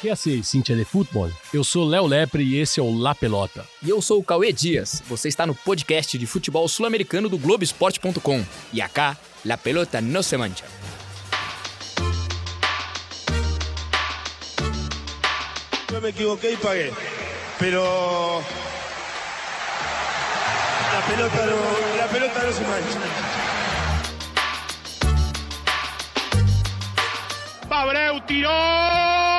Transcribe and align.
Quer 0.00 0.16
ser 0.16 0.42
Cintia 0.42 0.74
de 0.74 0.84
Futebol? 0.86 1.30
Eu 1.52 1.62
sou 1.62 1.86
Léo 1.86 2.06
Lepre 2.06 2.42
e 2.42 2.58
esse 2.58 2.80
é 2.80 2.82
o 2.82 2.90
La 2.90 3.14
Pelota. 3.14 3.66
E 3.82 3.90
eu 3.90 4.00
sou 4.00 4.18
o 4.18 4.24
Cauê 4.24 4.50
Dias. 4.50 5.02
Você 5.06 5.28
está 5.28 5.46
no 5.46 5.54
podcast 5.54 6.16
de 6.16 6.26
futebol 6.26 6.66
sul-americano 6.68 7.28
do 7.28 7.36
Globoesporte.com. 7.36 8.42
E 8.72 8.80
acá, 8.80 9.18
La 9.44 9.58
Pelota 9.58 10.00
no 10.00 10.22
se 10.22 10.38
mancha. 10.38 10.64
Yo 15.92 16.00
me 16.00 16.08
equivoqué 16.08 16.52
y 16.52 16.56
pagué. 16.56 16.92
Pero. 17.58 18.42
La 20.94 21.06
pelota 21.06 21.46
no, 21.46 21.96
la 21.98 22.08
pelota 22.08 22.42
no 22.42 22.52
se 22.52 22.62
mancha. 22.62 23.00
Abreu 27.68 28.20
tiró. 28.26 29.29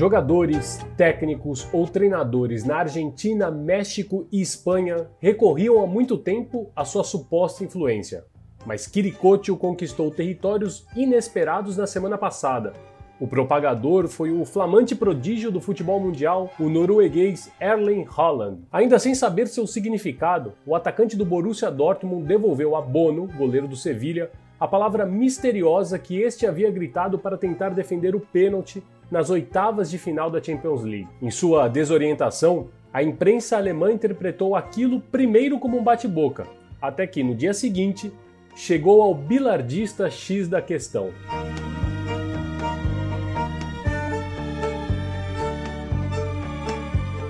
Jogadores, 0.00 0.78
técnicos 0.96 1.68
ou 1.74 1.86
treinadores 1.86 2.64
na 2.64 2.76
Argentina, 2.76 3.50
México 3.50 4.26
e 4.32 4.40
Espanha 4.40 5.10
recorriam 5.18 5.84
há 5.84 5.86
muito 5.86 6.16
tempo 6.16 6.70
à 6.74 6.86
sua 6.86 7.04
suposta 7.04 7.64
influência. 7.64 8.24
Mas 8.64 8.86
Quiricocho 8.86 9.54
conquistou 9.58 10.10
territórios 10.10 10.86
inesperados 10.96 11.76
na 11.76 11.86
semana 11.86 12.16
passada. 12.16 12.72
O 13.20 13.28
propagador 13.28 14.08
foi 14.08 14.30
o 14.30 14.42
flamante 14.46 14.96
prodígio 14.96 15.50
do 15.50 15.60
futebol 15.60 16.00
mundial, 16.00 16.50
o 16.58 16.70
norueguês 16.70 17.52
Erling 17.60 18.06
Haaland. 18.16 18.62
Ainda 18.72 18.98
sem 18.98 19.14
saber 19.14 19.48
seu 19.48 19.66
significado, 19.66 20.54
o 20.64 20.74
atacante 20.74 21.14
do 21.14 21.26
Borussia 21.26 21.70
Dortmund 21.70 22.26
devolveu 22.26 22.74
a 22.74 22.80
Bono, 22.80 23.28
goleiro 23.36 23.68
do 23.68 23.76
Sevilha, 23.76 24.30
a 24.58 24.66
palavra 24.66 25.04
misteriosa 25.04 25.98
que 25.98 26.18
este 26.18 26.46
havia 26.46 26.70
gritado 26.70 27.18
para 27.18 27.36
tentar 27.36 27.68
defender 27.68 28.14
o 28.14 28.20
pênalti 28.20 28.82
nas 29.10 29.28
oitavas 29.28 29.90
de 29.90 29.98
final 29.98 30.30
da 30.30 30.42
Champions 30.42 30.82
League. 30.82 31.08
Em 31.20 31.30
sua 31.30 31.68
desorientação, 31.68 32.68
a 32.92 33.02
imprensa 33.02 33.56
alemã 33.56 33.92
interpretou 33.92 34.54
aquilo 34.54 35.00
primeiro 35.00 35.58
como 35.58 35.78
um 35.78 35.82
bate-boca, 35.82 36.46
até 36.80 37.06
que 37.06 37.22
no 37.22 37.34
dia 37.34 37.52
seguinte 37.52 38.12
chegou 38.54 39.02
ao 39.02 39.14
bilardista 39.14 40.10
X 40.10 40.48
da 40.48 40.62
questão. 40.62 41.10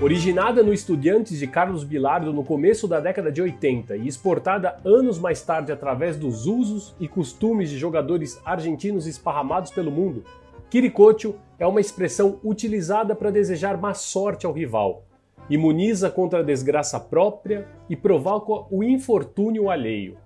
Originada 0.01 0.63
no 0.63 0.73
Estudiantes 0.73 1.37
de 1.37 1.45
Carlos 1.45 1.83
Bilardo 1.83 2.33
no 2.33 2.43
começo 2.43 2.87
da 2.87 2.99
década 2.99 3.31
de 3.31 3.39
80 3.39 3.97
e 3.97 4.07
exportada 4.07 4.77
anos 4.83 5.19
mais 5.19 5.43
tarde 5.43 5.71
através 5.71 6.17
dos 6.17 6.47
usos 6.47 6.95
e 6.99 7.07
costumes 7.07 7.69
de 7.69 7.77
jogadores 7.77 8.41
argentinos 8.43 9.05
esparramados 9.05 9.69
pelo 9.69 9.91
mundo, 9.91 10.23
Quiricocho 10.71 11.35
é 11.61 11.67
uma 11.67 11.79
expressão 11.79 12.39
utilizada 12.43 13.15
para 13.15 13.29
desejar 13.29 13.77
má 13.77 13.93
sorte 13.93 14.47
ao 14.47 14.51
rival, 14.51 15.05
imuniza 15.47 16.09
contra 16.09 16.39
a 16.39 16.43
desgraça 16.43 16.99
própria 16.99 17.67
e 17.87 17.95
provoca 17.95 18.65
o 18.71 18.83
infortúnio 18.83 19.69
alheio. 19.69 20.17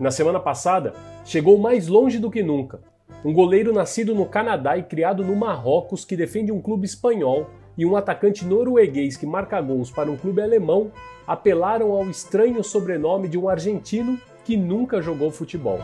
Na 0.00 0.10
semana 0.10 0.40
passada, 0.40 0.94
chegou 1.22 1.58
mais 1.58 1.86
longe 1.86 2.18
do 2.18 2.30
que 2.30 2.42
nunca. 2.42 2.80
Um 3.22 3.30
goleiro 3.30 3.74
nascido 3.74 4.14
no 4.14 4.24
Canadá 4.24 4.78
e 4.78 4.82
criado 4.82 5.22
no 5.22 5.36
Marrocos 5.36 6.02
que 6.02 6.16
defende 6.16 6.50
um 6.50 6.62
clube 6.62 6.86
espanhol 6.86 7.50
e 7.76 7.84
um 7.84 7.94
atacante 7.94 8.46
norueguês 8.46 9.18
que 9.18 9.26
marca 9.26 9.60
gols 9.60 9.90
para 9.90 10.10
um 10.10 10.16
clube 10.16 10.40
alemão 10.40 10.90
apelaram 11.26 11.92
ao 11.92 12.08
estranho 12.08 12.64
sobrenome 12.64 13.28
de 13.28 13.36
um 13.36 13.50
argentino 13.50 14.18
que 14.46 14.56
nunca 14.56 15.02
jogou 15.02 15.30
futebol. 15.30 15.80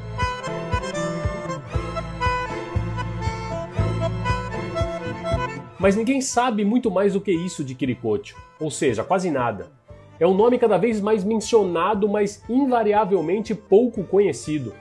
Mas 5.79 5.95
ninguém 5.95 6.21
sabe 6.21 6.65
muito 6.65 6.91
mais 6.91 7.13
do 7.13 7.21
que 7.21 7.31
isso 7.31 7.63
de 7.63 7.75
Quiricocho, 7.75 8.37
ou 8.59 8.71
seja, 8.71 9.05
quase 9.05 9.31
nada. 9.31 9.71
É 10.19 10.27
um 10.27 10.35
nome 10.35 10.59
cada 10.59 10.79
vez 10.79 11.01
mais 11.01 11.23
mencionado, 11.23 12.09
mas 12.09 12.43
invariavelmente 12.49 13.55
pouco 13.55 14.03
conhecido. 14.03 14.73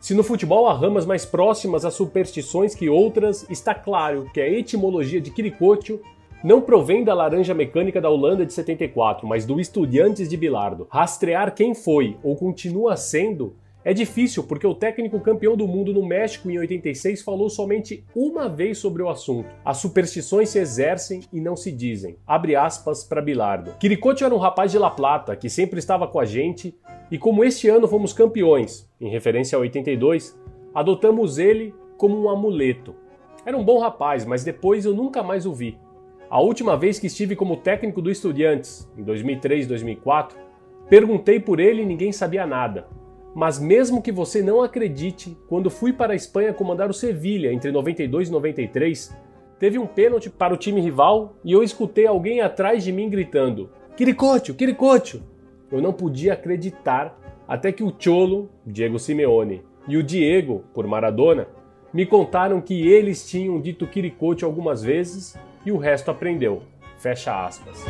Se 0.00 0.14
no 0.14 0.24
futebol 0.24 0.66
há 0.66 0.74
ramas 0.74 1.06
mais 1.06 1.24
próximas 1.24 1.84
a 1.84 1.90
superstições 1.90 2.74
que 2.74 2.88
outras, 2.88 3.48
está 3.48 3.74
claro 3.74 4.28
que 4.32 4.40
a 4.40 4.48
etimologia 4.48 5.20
de 5.20 5.30
Quiricocho 5.30 6.00
não 6.42 6.60
provém 6.60 7.04
da 7.04 7.14
laranja 7.14 7.52
mecânica 7.52 8.00
da 8.00 8.08
Holanda 8.08 8.46
de 8.46 8.52
74, 8.52 9.28
mas 9.28 9.44
do 9.44 9.60
Estudiantes 9.60 10.28
de 10.28 10.36
Bilardo. 10.36 10.88
Rastrear 10.90 11.54
quem 11.54 11.74
foi 11.74 12.16
ou 12.22 12.34
continua 12.34 12.96
sendo 12.96 13.54
é 13.82 13.94
difícil 13.94 14.44
porque 14.44 14.66
o 14.66 14.74
técnico 14.74 15.18
campeão 15.20 15.56
do 15.56 15.66
mundo 15.66 15.92
no 15.92 16.04
México 16.04 16.50
em 16.50 16.58
86 16.58 17.22
falou 17.22 17.48
somente 17.48 18.04
uma 18.14 18.46
vez 18.46 18.76
sobre 18.76 19.02
o 19.02 19.08
assunto. 19.08 19.48
As 19.64 19.78
superstições 19.78 20.50
se 20.50 20.58
exercem 20.58 21.22
e 21.32 21.40
não 21.40 21.56
se 21.56 21.72
dizem. 21.72 22.16
Abre 22.26 22.54
aspas 22.54 23.02
para 23.02 23.22
Bilardo. 23.22 23.74
Quiricocho 23.80 24.24
era 24.24 24.34
um 24.34 24.38
rapaz 24.38 24.70
de 24.70 24.78
La 24.78 24.90
Plata 24.90 25.34
que 25.34 25.48
sempre 25.48 25.78
estava 25.78 26.06
com 26.06 26.20
a 26.20 26.26
gente 26.26 26.78
e 27.10 27.16
como 27.16 27.42
este 27.42 27.68
ano 27.68 27.88
fomos 27.88 28.12
campeões, 28.12 28.86
em 29.00 29.08
referência 29.08 29.56
a 29.56 29.60
82, 29.60 30.38
adotamos 30.74 31.38
ele 31.38 31.74
como 31.96 32.20
um 32.20 32.28
amuleto. 32.28 32.94
Era 33.46 33.56
um 33.56 33.64
bom 33.64 33.78
rapaz, 33.78 34.26
mas 34.26 34.44
depois 34.44 34.84
eu 34.84 34.94
nunca 34.94 35.22
mais 35.22 35.46
o 35.46 35.54
vi. 35.54 35.78
A 36.28 36.40
última 36.40 36.76
vez 36.76 36.98
que 36.98 37.06
estive 37.06 37.34
como 37.34 37.56
técnico 37.56 38.02
do 38.02 38.10
Estudiantes, 38.10 38.88
em 38.96 39.02
2003 39.02 39.66
2004, 39.66 40.38
perguntei 40.88 41.40
por 41.40 41.58
ele 41.58 41.82
e 41.82 41.86
ninguém 41.86 42.12
sabia 42.12 42.46
nada. 42.46 42.86
Mas 43.40 43.58
mesmo 43.58 44.02
que 44.02 44.12
você 44.12 44.42
não 44.42 44.60
acredite, 44.60 45.34
quando 45.48 45.70
fui 45.70 45.94
para 45.94 46.12
a 46.12 46.14
Espanha 46.14 46.52
comandar 46.52 46.90
o 46.90 46.92
Sevilha 46.92 47.50
entre 47.50 47.72
92 47.72 48.28
e 48.28 48.32
93, 48.32 49.16
teve 49.58 49.78
um 49.78 49.86
pênalti 49.86 50.28
para 50.28 50.52
o 50.52 50.58
time 50.58 50.78
rival 50.78 51.32
e 51.42 51.50
eu 51.50 51.62
escutei 51.62 52.06
alguém 52.06 52.42
atrás 52.42 52.84
de 52.84 52.92
mim 52.92 53.08
gritando: 53.08 53.70
Quiricocho, 53.96 54.52
Quiricocho! 54.52 55.22
Eu 55.72 55.80
não 55.80 55.90
podia 55.90 56.34
acreditar 56.34 57.18
até 57.48 57.72
que 57.72 57.82
o 57.82 57.94
Cholo, 57.98 58.50
Diego 58.66 58.98
Simeone, 58.98 59.62
e 59.88 59.96
o 59.96 60.02
Diego, 60.02 60.62
por 60.74 60.86
Maradona, 60.86 61.48
me 61.94 62.04
contaram 62.04 62.60
que 62.60 62.86
eles 62.90 63.26
tinham 63.26 63.58
dito 63.58 63.86
Quiricocho 63.86 64.44
algumas 64.44 64.82
vezes 64.82 65.34
e 65.64 65.72
o 65.72 65.78
resto 65.78 66.10
aprendeu. 66.10 66.60
Fecha 66.98 67.46
aspas. 67.46 67.86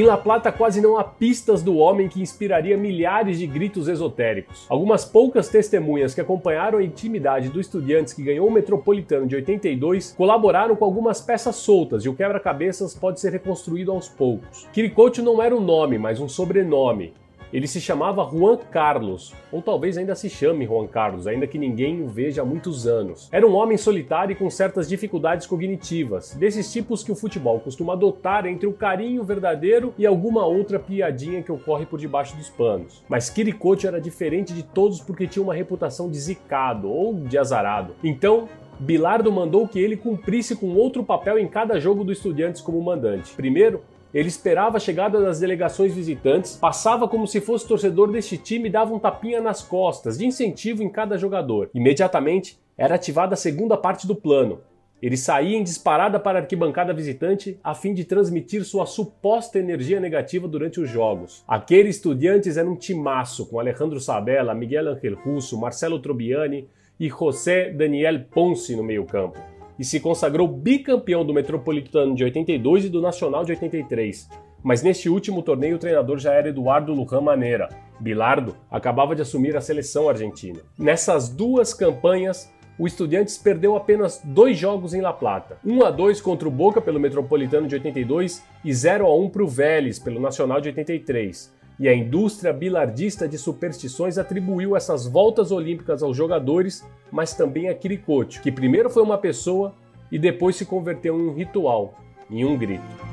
Em 0.00 0.04
La 0.04 0.16
Plata 0.16 0.50
quase 0.50 0.80
não 0.80 0.96
há 0.96 1.04
pistas 1.04 1.62
do 1.62 1.76
homem 1.76 2.08
que 2.08 2.22
inspiraria 2.22 2.74
milhares 2.74 3.38
de 3.38 3.46
gritos 3.46 3.86
esotéricos. 3.86 4.64
Algumas 4.66 5.04
poucas 5.04 5.50
testemunhas 5.50 6.14
que 6.14 6.22
acompanharam 6.22 6.78
a 6.78 6.82
intimidade 6.82 7.50
do 7.50 7.60
Estudiantes 7.60 8.14
que 8.14 8.22
ganhou 8.22 8.48
o 8.48 8.50
Metropolitano 8.50 9.26
de 9.26 9.36
82 9.36 10.14
colaboraram 10.16 10.74
com 10.74 10.86
algumas 10.86 11.20
peças 11.20 11.56
soltas 11.56 12.02
e 12.06 12.08
o 12.08 12.14
quebra-cabeças 12.14 12.94
pode 12.94 13.20
ser 13.20 13.30
reconstruído 13.30 13.92
aos 13.92 14.08
poucos. 14.08 14.66
Quiricocho 14.72 15.22
não 15.22 15.42
era 15.42 15.54
um 15.54 15.60
nome, 15.60 15.98
mas 15.98 16.18
um 16.18 16.30
sobrenome. 16.30 17.12
Ele 17.52 17.66
se 17.66 17.80
chamava 17.80 18.28
Juan 18.30 18.56
Carlos, 18.56 19.34
ou 19.50 19.60
talvez 19.60 19.98
ainda 19.98 20.14
se 20.14 20.30
chame 20.30 20.66
Juan 20.66 20.86
Carlos, 20.86 21.26
ainda 21.26 21.46
que 21.46 21.58
ninguém 21.58 22.02
o 22.02 22.08
veja 22.08 22.42
há 22.42 22.44
muitos 22.44 22.86
anos. 22.86 23.28
Era 23.32 23.46
um 23.46 23.54
homem 23.54 23.76
solitário 23.76 24.32
e 24.32 24.36
com 24.36 24.48
certas 24.48 24.88
dificuldades 24.88 25.46
cognitivas, 25.46 26.34
desses 26.34 26.72
tipos 26.72 27.02
que 27.02 27.10
o 27.10 27.16
futebol 27.16 27.58
costuma 27.58 27.94
adotar 27.94 28.46
entre 28.46 28.66
o 28.66 28.72
carinho 28.72 29.24
verdadeiro 29.24 29.92
e 29.98 30.06
alguma 30.06 30.46
outra 30.46 30.78
piadinha 30.78 31.42
que 31.42 31.52
ocorre 31.52 31.86
por 31.86 31.98
debaixo 31.98 32.36
dos 32.36 32.48
panos. 32.48 33.02
Mas 33.08 33.28
Quiricocho 33.28 33.86
era 33.86 34.00
diferente 34.00 34.52
de 34.52 34.62
todos 34.62 35.00
porque 35.00 35.26
tinha 35.26 35.42
uma 35.42 35.54
reputação 35.54 36.10
de 36.10 36.18
zicado 36.18 36.88
ou 36.88 37.14
de 37.14 37.36
azarado. 37.36 37.94
Então, 38.04 38.48
Bilardo 38.80 39.30
mandou 39.30 39.68
que 39.68 39.78
ele 39.78 39.94
cumprisse 39.94 40.56
com 40.56 40.74
outro 40.74 41.04
papel 41.04 41.38
em 41.38 41.46
cada 41.46 41.78
jogo 41.78 42.02
do 42.02 42.12
Estudiantes 42.12 42.62
como 42.62 42.80
mandante. 42.80 43.34
Primeiro, 43.34 43.82
ele 44.12 44.28
esperava 44.28 44.76
a 44.76 44.80
chegada 44.80 45.20
das 45.20 45.40
delegações 45.40 45.94
visitantes, 45.94 46.56
passava 46.56 47.06
como 47.06 47.26
se 47.26 47.40
fosse 47.40 47.66
torcedor 47.66 48.10
deste 48.10 48.36
time 48.36 48.68
e 48.68 48.72
dava 48.72 48.92
um 48.92 48.98
tapinha 48.98 49.40
nas 49.40 49.62
costas, 49.62 50.18
de 50.18 50.26
incentivo 50.26 50.82
em 50.82 50.88
cada 50.88 51.16
jogador. 51.16 51.70
Imediatamente, 51.72 52.58
era 52.76 52.96
ativada 52.96 53.34
a 53.34 53.36
segunda 53.36 53.76
parte 53.76 54.06
do 54.06 54.14
plano. 54.14 54.60
Ele 55.02 55.16
saía 55.16 55.56
em 55.56 55.62
disparada 55.62 56.20
para 56.20 56.38
a 56.38 56.42
arquibancada 56.42 56.92
visitante 56.92 57.58
a 57.64 57.74
fim 57.74 57.94
de 57.94 58.04
transmitir 58.04 58.64
sua 58.64 58.84
suposta 58.84 59.58
energia 59.58 59.98
negativa 59.98 60.46
durante 60.46 60.78
os 60.78 60.90
jogos. 60.90 61.42
Aquele 61.48 61.88
Estudiantes 61.88 62.56
era 62.56 62.68
um 62.68 62.76
timaço 62.76 63.46
com 63.46 63.58
Alejandro 63.58 63.98
Sabella, 63.98 64.54
Miguel 64.54 64.88
Angel 64.88 65.16
Russo, 65.16 65.58
Marcelo 65.58 65.98
Trobiani 66.00 66.68
e 66.98 67.08
José 67.08 67.70
Daniel 67.70 68.24
Ponce 68.30 68.76
no 68.76 68.82
meio-campo. 68.82 69.38
E 69.80 69.84
se 69.84 69.98
consagrou 69.98 70.46
bicampeão 70.46 71.24
do 71.24 71.32
Metropolitano 71.32 72.14
de 72.14 72.22
82 72.22 72.84
e 72.84 72.88
do 72.90 73.00
Nacional 73.00 73.46
de 73.46 73.52
83. 73.52 74.28
Mas 74.62 74.82
neste 74.82 75.08
último 75.08 75.42
torneio 75.42 75.76
o 75.76 75.78
treinador 75.78 76.18
já 76.18 76.34
era 76.34 76.50
Eduardo 76.50 76.92
Lujan 76.92 77.22
Maneira. 77.22 77.66
Bilardo 77.98 78.54
acabava 78.70 79.16
de 79.16 79.22
assumir 79.22 79.56
a 79.56 79.60
seleção 79.62 80.06
argentina. 80.06 80.60
Nessas 80.78 81.30
duas 81.30 81.72
campanhas, 81.72 82.52
o 82.78 82.86
Estudiantes 82.86 83.38
perdeu 83.38 83.74
apenas 83.74 84.20
dois 84.22 84.58
jogos 84.58 84.92
em 84.92 85.00
La 85.00 85.14
Plata. 85.14 85.56
1 85.64 85.82
a 85.82 85.90
2 85.90 86.20
contra 86.20 86.46
o 86.46 86.50
Boca 86.50 86.82
pelo 86.82 87.00
Metropolitano 87.00 87.66
de 87.66 87.76
82 87.76 88.44
e 88.62 88.74
0 88.74 89.06
a 89.06 89.16
1 89.16 89.30
para 89.30 89.44
o 89.44 89.48
Vélez 89.48 89.98
pelo 89.98 90.20
Nacional 90.20 90.60
de 90.60 90.68
83. 90.68 91.58
E 91.80 91.88
a 91.88 91.94
indústria 91.94 92.52
bilardista 92.52 93.26
de 93.26 93.38
superstições 93.38 94.18
atribuiu 94.18 94.76
essas 94.76 95.06
voltas 95.06 95.50
olímpicas 95.50 96.02
aos 96.02 96.14
jogadores, 96.14 96.86
mas 97.10 97.32
também 97.32 97.70
a 97.70 97.74
Quiricote, 97.74 98.42
que 98.42 98.52
primeiro 98.52 98.90
foi 98.90 99.02
uma 99.02 99.16
pessoa 99.16 99.74
e 100.12 100.18
depois 100.18 100.56
se 100.56 100.66
converteu 100.66 101.18
em 101.18 101.28
um 101.28 101.32
ritual, 101.32 101.94
em 102.30 102.44
um 102.44 102.54
grito. 102.54 103.09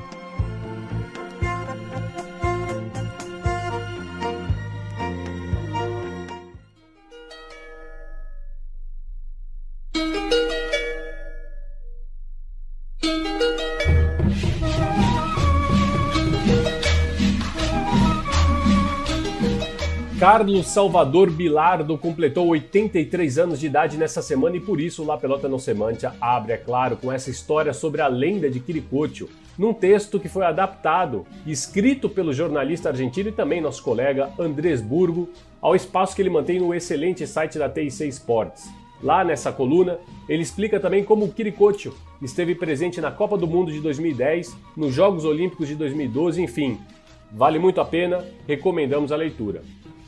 Carlos 20.29 20.67
Salvador 20.67 21.31
Bilardo 21.31 21.97
completou 21.97 22.49
83 22.49 23.37
anos 23.37 23.61
de 23.61 23.67
idade 23.67 23.95
nessa 23.95 24.21
semana 24.21 24.57
e 24.57 24.59
por 24.59 24.81
isso 24.81 25.05
La 25.05 25.17
Pelota 25.17 25.47
No 25.47 25.57
Semantia 25.57 26.15
abre, 26.19 26.51
é 26.51 26.57
claro, 26.57 26.97
com 26.97 27.09
essa 27.09 27.29
história 27.29 27.73
sobre 27.73 28.01
a 28.01 28.09
lenda 28.09 28.49
de 28.49 28.59
Quiricótio, 28.59 29.29
num 29.57 29.73
texto 29.73 30.19
que 30.19 30.27
foi 30.27 30.43
adaptado 30.43 31.25
escrito 31.45 32.09
pelo 32.09 32.33
jornalista 32.33 32.89
argentino 32.89 33.29
e 33.29 33.31
também 33.31 33.61
nosso 33.61 33.81
colega 33.81 34.29
Andrés 34.37 34.81
Burgo, 34.81 35.29
ao 35.61 35.77
espaço 35.77 36.13
que 36.13 36.21
ele 36.21 36.29
mantém 36.29 36.59
no 36.59 36.75
excelente 36.75 37.25
site 37.25 37.57
da 37.57 37.69
TIC 37.69 38.09
Sports. 38.09 38.69
Lá 39.01 39.23
nessa 39.23 39.49
coluna, 39.49 39.97
ele 40.27 40.43
explica 40.43 40.77
também 40.77 41.05
como 41.05 41.23
o 41.23 41.31
Quiricótio 41.31 41.95
esteve 42.21 42.53
presente 42.53 42.99
na 42.99 43.11
Copa 43.11 43.37
do 43.37 43.47
Mundo 43.47 43.71
de 43.71 43.79
2010, 43.79 44.57
nos 44.75 44.93
Jogos 44.93 45.23
Olímpicos 45.23 45.69
de 45.69 45.75
2012, 45.75 46.41
enfim. 46.41 46.77
Vale 47.31 47.59
muito 47.59 47.79
a 47.79 47.85
pena, 47.85 48.25
recomendamos 48.45 49.13
a 49.13 49.15
leitura. 49.15 49.61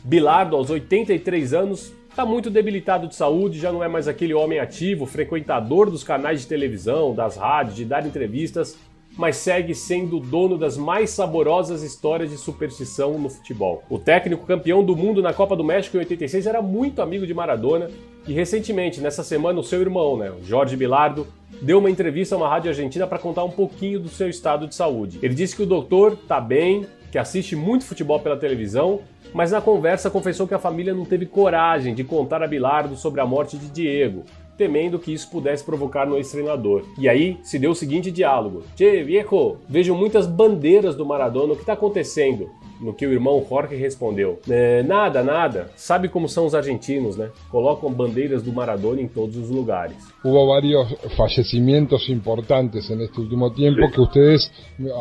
Bilardo, 0.04 0.56
aos 0.56 0.70
83 0.70 1.54
anos, 1.54 1.94
está 2.10 2.26
muito 2.26 2.50
debilitado 2.50 3.08
de 3.08 3.16
saúde, 3.16 3.60
já 3.60 3.72
não 3.72 3.84
é 3.84 3.88
mais 3.88 4.08
aquele 4.08 4.34
homem 4.34 4.60
ativo, 4.60 5.06
frequentador 5.06 5.90
dos 5.90 6.04
canais 6.04 6.42
de 6.42 6.48
televisão, 6.48 7.14
das 7.14 7.38
rádios, 7.38 7.76
de 7.76 7.86
dar 7.86 8.06
entrevistas, 8.06 8.78
mas 9.18 9.36
segue 9.36 9.76
sendo 9.76 10.18
o 10.18 10.20
dono 10.20 10.58
das 10.58 10.78
mais 10.78 11.10
saborosas 11.10 11.84
histórias 11.84 12.30
de 12.30 12.38
superstição 12.38 13.18
no 13.20 13.30
futebol. 13.30 13.84
O 13.90 14.00
técnico 14.00 14.46
campeão 14.46 14.84
do 14.84 14.96
mundo 14.96 15.22
na 15.22 15.34
Copa 15.34 15.56
do 15.56 15.64
México 15.64 15.98
em 15.98 16.00
86 16.00 16.48
era 16.48 16.62
muito 16.62 17.02
amigo 17.02 17.28
de 17.28 17.34
Maradona 17.34 17.90
e 18.28 18.34
recentemente, 18.34 19.02
nessa 19.02 19.24
semana, 19.24 19.60
o 19.60 19.64
seu 19.64 19.82
irmão, 19.82 20.16
né, 20.18 20.32
Jorge 20.44 20.78
Bilardo, 20.78 21.28
deu 21.62 21.80
uma 21.80 21.90
entrevista 21.90 22.36
a 22.36 22.38
uma 22.38 22.48
rádio 22.48 22.70
argentina 22.70 23.06
para 23.08 23.20
contar 23.20 23.44
um 23.44 23.52
pouquinho 23.52 24.00
do 24.00 24.08
seu 24.08 24.30
estado 24.30 24.68
de 24.68 24.76
saúde. 24.76 25.20
Ele 25.22 25.34
disse 25.34 25.56
que 25.56 25.64
o 25.64 25.66
doutor 25.66 26.14
está 26.14 26.40
bem, 26.40 26.86
que 27.12 27.18
assiste 27.18 27.56
muito 27.56 27.86
futebol 27.86 28.20
pela 28.20 28.38
televisão, 28.38 29.02
mas 29.34 29.52
na 29.52 29.62
conversa 29.62 30.10
confessou 30.10 30.48
que 30.48 30.54
a 30.54 30.60
família 30.60 30.94
não 30.94 31.06
teve 31.06 31.26
coragem 31.26 31.94
de 31.94 32.04
contar 32.04 32.42
a 32.44 32.48
Bilardo 32.48 32.96
sobre 32.96 33.22
a 33.22 33.26
morte 33.26 33.58
de 33.58 33.70
Diego, 33.70 34.24
temendo 34.58 35.00
que 35.00 35.14
isso 35.14 35.30
pudesse 35.30 35.64
provocar 35.64 36.06
no 36.06 36.18
ex-treinador. 36.18 36.84
E 36.98 37.08
aí 37.08 37.40
se 37.44 37.58
deu 37.58 37.72
o 37.72 37.76
seguinte 37.76 38.12
diálogo: 38.12 38.64
Che, 38.76 39.04
viejo, 39.04 39.58
vejo 39.68 39.96
muitas 39.96 40.28
bandeiras 40.28 40.96
do 40.96 41.06
Maradona, 41.06 41.54
o 41.54 41.56
que 41.56 41.62
está 41.62 41.74
acontecendo? 41.74 42.50
No 42.80 42.94
que 42.94 43.06
o 43.06 43.12
irmão 43.12 43.46
Jorge 43.48 43.76
respondeu: 43.76 44.40
é, 44.50 44.82
Nada, 44.84 45.22
nada. 45.22 45.70
Sabe 45.76 46.08
como 46.08 46.30
são 46.30 46.46
os 46.46 46.56
argentinos, 46.56 47.18
né? 47.18 47.30
Colocam 47.50 47.92
bandeiras 47.92 48.42
do 48.42 48.54
Maradona 48.54 49.02
em 49.02 49.08
todos 49.08 49.36
os 49.36 49.50
lugares. 49.50 49.98
Hubo 50.24 50.48
vários 50.48 50.88
fallecimientos 51.18 52.08
importantes 52.10 52.90
en 52.90 53.02
este 53.02 53.20
último 53.20 53.52
tiempo 53.52 53.92
que 53.92 54.00
ustedes 54.00 54.50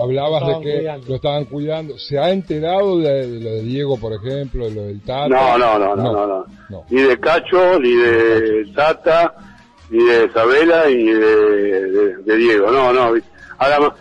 hablabas 0.03 0.47
de 0.47 0.55
que 0.61 0.77
cuidando. 0.79 1.07
lo 1.09 1.15
estaban 1.15 1.45
cuidando. 1.45 1.99
¿Se 1.99 2.19
ha 2.19 2.33
enterado 2.33 2.99
de, 2.99 3.27
de, 3.27 3.41
lo 3.41 3.51
de 3.51 3.63
Diego, 3.63 3.97
por 3.97 4.13
ejemplo, 4.13 4.69
de 4.69 4.75
lo 4.75 4.83
del 4.83 5.01
Tata? 5.03 5.29
No, 5.29 5.57
no, 5.57 5.79
no, 5.79 5.95
no, 5.95 6.13
no. 6.13 6.27
no. 6.27 6.47
no. 6.71 6.85
Ni 6.91 7.03
de 7.03 7.19
Cacho, 7.21 7.79
ni 7.79 7.95
de 7.95 8.73
Tata, 8.75 9.35
ni 9.91 10.03
de 10.05 10.27
Isabela, 10.27 10.87
ni 10.89 11.05
de, 11.05 11.91
de, 11.91 12.17
de 12.25 12.37
Diego. 12.37 12.73
No, 12.73 12.93
no. 12.93 13.13
Ahora, 13.59 13.95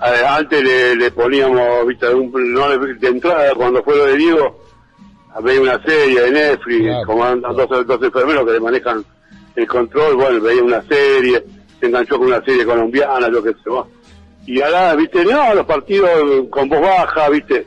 antes 0.00 0.62
le, 0.62 0.96
le 0.96 1.10
poníamos, 1.10 1.86
viste, 1.86 2.12
un, 2.14 2.32
no, 2.52 2.68
de 2.78 3.08
entrada 3.08 3.54
cuando 3.54 3.82
fue 3.82 3.96
lo 3.96 4.06
de 4.06 4.16
Diego, 4.16 4.60
veía 5.42 5.60
una 5.60 5.82
serie 5.82 6.20
de 6.22 6.30
Netflix, 6.30 6.82
claro, 6.82 7.06
como 7.06 7.22
claro. 7.22 7.54
Dos, 7.54 7.86
dos, 7.86 8.02
enfermeros 8.02 8.46
que 8.46 8.52
le 8.52 8.60
manejan 8.60 9.04
el 9.56 9.66
control, 9.66 10.16
bueno, 10.16 10.40
veía 10.40 10.62
una 10.62 10.82
serie, 10.82 11.44
se 11.80 11.86
enganchó 11.86 12.18
con 12.18 12.28
una 12.28 12.44
serie 12.44 12.64
colombiana, 12.64 13.28
lo 13.28 13.42
que 13.42 13.54
se 13.62 13.70
va. 13.70 13.86
Y 14.46 14.60
ahora, 14.60 14.94
viste, 14.96 15.24
no, 15.24 15.54
los 15.54 15.66
partidos 15.66 16.10
con 16.50 16.68
voz 16.68 16.80
baja, 16.80 17.28
viste, 17.28 17.66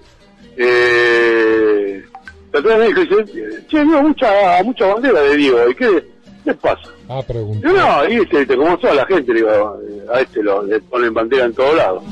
eh, 0.57 2.03
entonces 2.51 2.95
dice, 2.95 3.63
che, 3.67 3.83
veo 3.83 4.01
mucha, 4.01 4.63
mucha 4.63 4.93
bandera 4.93 5.21
de 5.21 5.35
Diego, 5.35 5.69
¿y 5.69 5.75
qué, 5.75 6.14
qué 6.45 6.53
pasa? 6.53 6.89
Ah, 7.09 7.21
pregunté. 7.23 7.67
Yo 7.67 7.73
no, 7.73 8.07
y 8.07 8.21
este, 8.21 8.55
como 8.55 8.77
toda 8.77 8.93
la 8.93 9.05
gente, 9.05 9.33
digo, 9.33 9.49
a 10.13 10.21
este 10.21 10.41
lo, 10.43 10.61
le 10.61 10.79
ponen 10.79 11.13
bandera 11.13 11.45
en 11.45 11.53
todos 11.53 11.75
lados. 11.75 12.03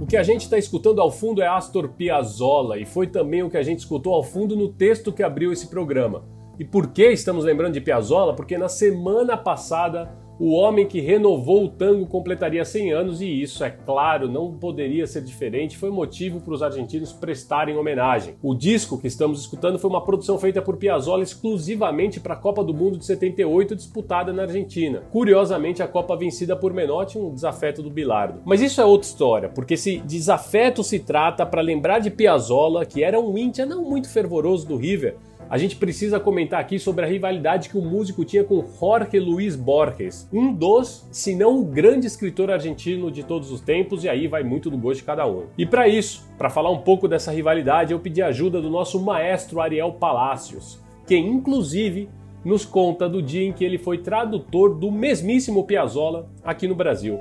O 0.00 0.06
que 0.06 0.16
a 0.16 0.22
gente 0.22 0.42
está 0.42 0.58
escutando 0.58 1.00
ao 1.00 1.10
fundo 1.10 1.40
é 1.42 1.46
Astor 1.46 1.88
Piazzolla 1.90 2.76
e 2.78 2.84
foi 2.84 3.06
também 3.06 3.42
o 3.42 3.50
que 3.50 3.56
a 3.56 3.62
gente 3.62 3.78
escutou 3.80 4.14
ao 4.14 4.22
fundo 4.22 4.56
no 4.56 4.68
texto 4.68 5.12
que 5.12 5.22
abriu 5.22 5.52
esse 5.52 5.68
programa. 5.68 6.24
E 6.58 6.64
por 6.64 6.92
que 6.92 7.10
estamos 7.10 7.44
lembrando 7.44 7.74
de 7.74 7.80
Piazzolla? 7.80 8.34
Porque 8.34 8.58
na 8.58 8.68
semana 8.68 9.36
passada 9.36 10.23
o 10.38 10.52
homem 10.52 10.86
que 10.86 11.00
renovou 11.00 11.64
o 11.64 11.68
tango 11.68 12.06
completaria 12.06 12.64
100 12.64 12.92
anos 12.92 13.20
e 13.20 13.42
isso, 13.42 13.62
é 13.62 13.70
claro, 13.70 14.28
não 14.28 14.52
poderia 14.52 15.06
ser 15.06 15.22
diferente, 15.22 15.76
foi 15.76 15.90
motivo 15.90 16.40
para 16.40 16.54
os 16.54 16.62
argentinos 16.62 17.12
prestarem 17.12 17.76
homenagem. 17.76 18.34
O 18.42 18.54
disco 18.54 18.98
que 18.98 19.06
estamos 19.06 19.40
escutando 19.40 19.78
foi 19.78 19.90
uma 19.90 20.04
produção 20.04 20.38
feita 20.38 20.60
por 20.60 20.76
Piazzolla 20.76 21.22
exclusivamente 21.22 22.20
para 22.20 22.34
a 22.34 22.36
Copa 22.36 22.64
do 22.64 22.74
Mundo 22.74 22.98
de 22.98 23.04
78 23.04 23.76
disputada 23.76 24.32
na 24.32 24.42
Argentina. 24.42 25.02
Curiosamente, 25.12 25.82
a 25.82 25.88
Copa 25.88 26.16
vencida 26.16 26.56
por 26.56 26.72
Menotti, 26.72 27.18
um 27.18 27.32
desafeto 27.32 27.82
do 27.82 27.90
Bilardo. 27.90 28.40
Mas 28.44 28.60
isso 28.60 28.80
é 28.80 28.84
outra 28.84 29.08
história, 29.08 29.48
porque 29.48 29.76
se 29.76 29.98
desafeto 29.98 30.82
se 30.82 30.98
trata 30.98 31.46
para 31.46 31.60
lembrar 31.60 32.00
de 32.00 32.10
Piazzolla, 32.10 32.84
que 32.84 33.02
era 33.02 33.20
um 33.20 33.38
íntia 33.38 33.64
não 33.64 33.82
muito 33.82 34.08
fervoroso 34.08 34.66
do 34.66 34.76
River, 34.76 35.16
a 35.48 35.58
gente 35.58 35.76
precisa 35.76 36.18
comentar 36.18 36.60
aqui 36.60 36.78
sobre 36.78 37.04
a 37.04 37.08
rivalidade 37.08 37.68
que 37.68 37.78
o 37.78 37.82
músico 37.82 38.24
tinha 38.24 38.44
com 38.44 38.64
Jorge 38.78 39.18
Luiz 39.18 39.56
Borges, 39.56 40.28
um 40.32 40.52
dos, 40.52 41.06
se 41.10 41.34
não 41.34 41.60
o 41.60 41.64
grande 41.64 42.06
escritor 42.06 42.50
argentino 42.50 43.10
de 43.10 43.22
todos 43.22 43.50
os 43.50 43.60
tempos, 43.60 44.04
e 44.04 44.08
aí 44.08 44.26
vai 44.26 44.42
muito 44.42 44.70
do 44.70 44.78
gosto 44.78 45.00
de 45.00 45.06
cada 45.06 45.26
um. 45.26 45.44
E 45.56 45.66
para 45.66 45.88
isso, 45.88 46.28
para 46.38 46.50
falar 46.50 46.70
um 46.70 46.78
pouco 46.78 47.06
dessa 47.06 47.32
rivalidade, 47.32 47.92
eu 47.92 48.00
pedi 48.00 48.22
ajuda 48.22 48.60
do 48.60 48.70
nosso 48.70 49.00
maestro 49.00 49.60
Ariel 49.60 49.92
Palacios, 49.92 50.80
que 51.06 51.16
inclusive 51.16 52.08
nos 52.44 52.64
conta 52.64 53.08
do 53.08 53.22
dia 53.22 53.46
em 53.46 53.52
que 53.52 53.64
ele 53.64 53.78
foi 53.78 53.98
tradutor 53.98 54.74
do 54.74 54.90
mesmíssimo 54.90 55.64
Piazzolla 55.64 56.28
aqui 56.44 56.68
no 56.68 56.74
Brasil. 56.74 57.18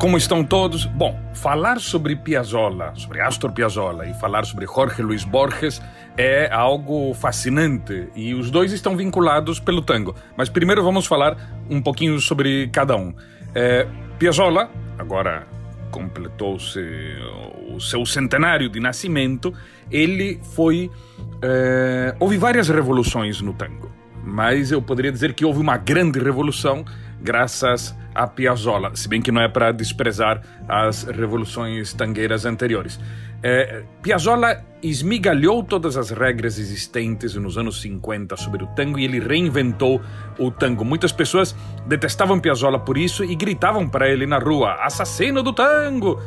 Como 0.00 0.16
estão 0.16 0.42
todos? 0.42 0.86
Bom, 0.86 1.20
falar 1.34 1.78
sobre 1.78 2.16
Piazzolla, 2.16 2.94
sobre 2.94 3.20
Astor 3.20 3.52
Piazzolla 3.52 4.06
e 4.06 4.14
falar 4.14 4.46
sobre 4.46 4.64
Jorge 4.64 5.02
Luiz 5.02 5.24
Borges 5.24 5.82
é 6.16 6.50
algo 6.50 7.12
fascinante 7.12 8.08
e 8.16 8.32
os 8.32 8.50
dois 8.50 8.72
estão 8.72 8.96
vinculados 8.96 9.60
pelo 9.60 9.82
tango. 9.82 10.16
Mas 10.38 10.48
primeiro 10.48 10.82
vamos 10.82 11.04
falar 11.04 11.36
um 11.68 11.82
pouquinho 11.82 12.18
sobre 12.18 12.68
cada 12.68 12.96
um. 12.96 13.12
É, 13.54 13.86
Piazzolla, 14.18 14.70
agora 14.98 15.46
completou-se 15.90 16.80
o 17.70 17.78
seu 17.78 18.06
centenário 18.06 18.70
de 18.70 18.80
nascimento, 18.80 19.52
ele 19.90 20.40
foi. 20.54 20.90
É, 21.42 22.16
houve 22.18 22.38
várias 22.38 22.70
revoluções 22.70 23.42
no 23.42 23.52
tango, 23.52 23.92
mas 24.24 24.72
eu 24.72 24.80
poderia 24.80 25.12
dizer 25.12 25.34
que 25.34 25.44
houve 25.44 25.60
uma 25.60 25.76
grande 25.76 26.18
revolução 26.18 26.86
graças 27.20 27.94
a 28.14 28.26
Piazzolla, 28.26 28.94
se 28.94 29.08
bem 29.08 29.20
que 29.20 29.30
não 29.30 29.40
é 29.40 29.48
para 29.48 29.72
desprezar 29.72 30.42
as 30.68 31.04
revoluções 31.04 31.92
tangueiras 31.92 32.44
anteriores. 32.44 32.98
É, 33.42 33.84
Piazzolla 34.02 34.62
esmigalhou 34.82 35.62
todas 35.62 35.96
as 35.96 36.10
regras 36.10 36.58
existentes 36.58 37.34
nos 37.34 37.56
anos 37.56 37.80
50 37.80 38.36
sobre 38.36 38.64
o 38.64 38.66
tango 38.68 38.98
e 38.98 39.04
ele 39.04 39.18
reinventou 39.18 40.00
o 40.38 40.50
tango. 40.50 40.84
Muitas 40.84 41.12
pessoas 41.12 41.56
detestavam 41.86 42.38
Piazzolla 42.38 42.78
por 42.78 42.98
isso 42.98 43.24
e 43.24 43.34
gritavam 43.34 43.88
para 43.88 44.08
ele 44.08 44.26
na 44.26 44.38
rua: 44.38 44.74
assassino 44.82 45.42
do 45.42 45.52
tango! 45.52 46.20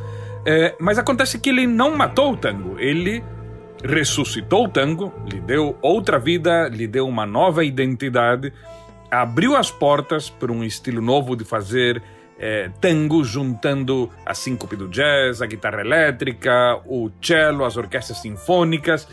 É, 0.45 0.75
mas 0.79 0.97
acontece 0.97 1.39
que 1.39 1.49
ele 1.49 1.65
não 1.65 1.95
matou 1.95 2.33
o 2.33 2.37
tango, 2.37 2.77
ele 2.79 3.23
ressuscitou 3.83 4.65
o 4.65 4.69
tango, 4.69 5.13
lhe 5.29 5.39
deu 5.39 5.77
outra 5.81 6.17
vida, 6.17 6.67
lhe 6.69 6.87
deu 6.87 7.07
uma 7.07 7.25
nova 7.25 7.63
identidade, 7.63 8.51
abriu 9.21 9.55
as 9.55 9.71
portas 9.71 10.29
para 10.29 10.51
um 10.51 10.63
estilo 10.63 11.01
novo 11.01 11.35
de 11.35 11.45
fazer 11.45 12.01
é, 12.39 12.69
tango, 12.81 13.23
juntando 13.23 14.09
a 14.25 14.33
síncope 14.33 14.75
do 14.75 14.87
jazz, 14.87 15.41
a 15.41 15.45
guitarra 15.45 15.81
elétrica, 15.81 16.81
o 16.85 17.09
cello, 17.21 17.63
as 17.63 17.77
orquestras 17.77 18.19
sinfônicas. 18.19 19.07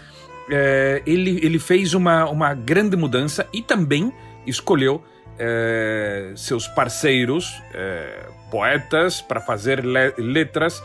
É, 0.51 1.03
ele, 1.07 1.39
ele 1.45 1.59
fez 1.59 1.95
uma, 1.95 2.29
uma 2.29 2.55
grande 2.55 2.97
mudança 2.97 3.47
e 3.53 3.63
também 3.63 4.13
escolheu 4.47 5.05
é, 5.39 6.33
seus 6.35 6.67
parceiros, 6.69 7.63
poetas, 8.51 9.21
para 9.21 9.41
fazer 9.41 9.85
le 9.85 10.13
letras 10.19 10.83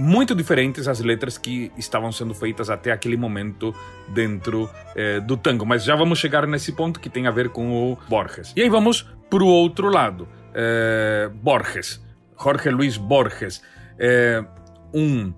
muito 0.00 0.34
diferentes 0.34 0.88
às 0.88 1.00
letras 1.00 1.36
que 1.36 1.70
estavam 1.76 2.10
sendo 2.10 2.34
feitas 2.34 2.70
até 2.70 2.90
aquele 2.90 3.16
momento 3.16 3.74
dentro 4.08 4.68
é, 4.96 5.20
do 5.20 5.36
tango. 5.36 5.66
Mas 5.66 5.84
já 5.84 5.94
vamos 5.94 6.18
chegar 6.18 6.46
nesse 6.46 6.72
ponto 6.72 6.98
que 6.98 7.10
tem 7.10 7.26
a 7.26 7.30
ver 7.30 7.50
com 7.50 7.92
o 7.92 7.98
Borges. 8.08 8.52
E 8.56 8.62
aí 8.62 8.68
vamos 8.68 9.06
para 9.28 9.44
o 9.44 9.46
outro 9.46 9.88
lado 9.88 10.26
eh, 10.54 11.30
Borges, 11.34 12.04
Jorge 12.42 12.70
Luis 12.70 12.96
Borges, 12.96 13.62
eh, 13.98 14.44
um 14.92 15.32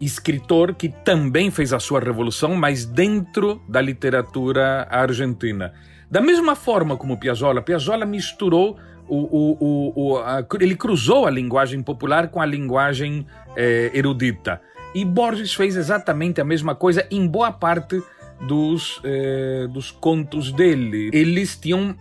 escritor 0.00 0.74
que 0.74 0.88
também 0.88 1.50
fez 1.50 1.72
a 1.72 1.80
sua 1.80 2.00
revolução, 2.00 2.54
mas 2.54 2.84
dentro 2.84 3.62
da 3.68 3.80
literatura 3.80 4.86
argentina. 4.90 5.72
Da 6.10 6.20
mesma 6.20 6.54
forma 6.54 6.96
como 6.96 7.18
Piazzolla, 7.18 7.62
Piazzolla 7.62 8.04
misturou 8.04 8.78
o, 9.14 9.56
o, 9.60 9.92
o, 9.94 10.18
a, 10.18 10.44
ele 10.60 10.74
cruzou 10.74 11.26
a 11.26 11.30
linguagem 11.30 11.82
popular 11.82 12.28
com 12.28 12.40
a 12.40 12.46
linguagem 12.46 13.26
eh, 13.54 13.90
erudita. 13.92 14.60
E 14.94 15.04
Borges 15.04 15.52
fez 15.54 15.76
exatamente 15.76 16.40
a 16.40 16.44
mesma 16.44 16.74
coisa 16.74 17.06
em 17.10 17.26
boa 17.26 17.52
parte 17.52 18.02
dos, 18.40 19.00
eh, 19.04 19.66
dos 19.70 19.90
contos 19.90 20.50
dele. 20.50 21.10
Eles 21.12 21.56
tinham 21.56 21.94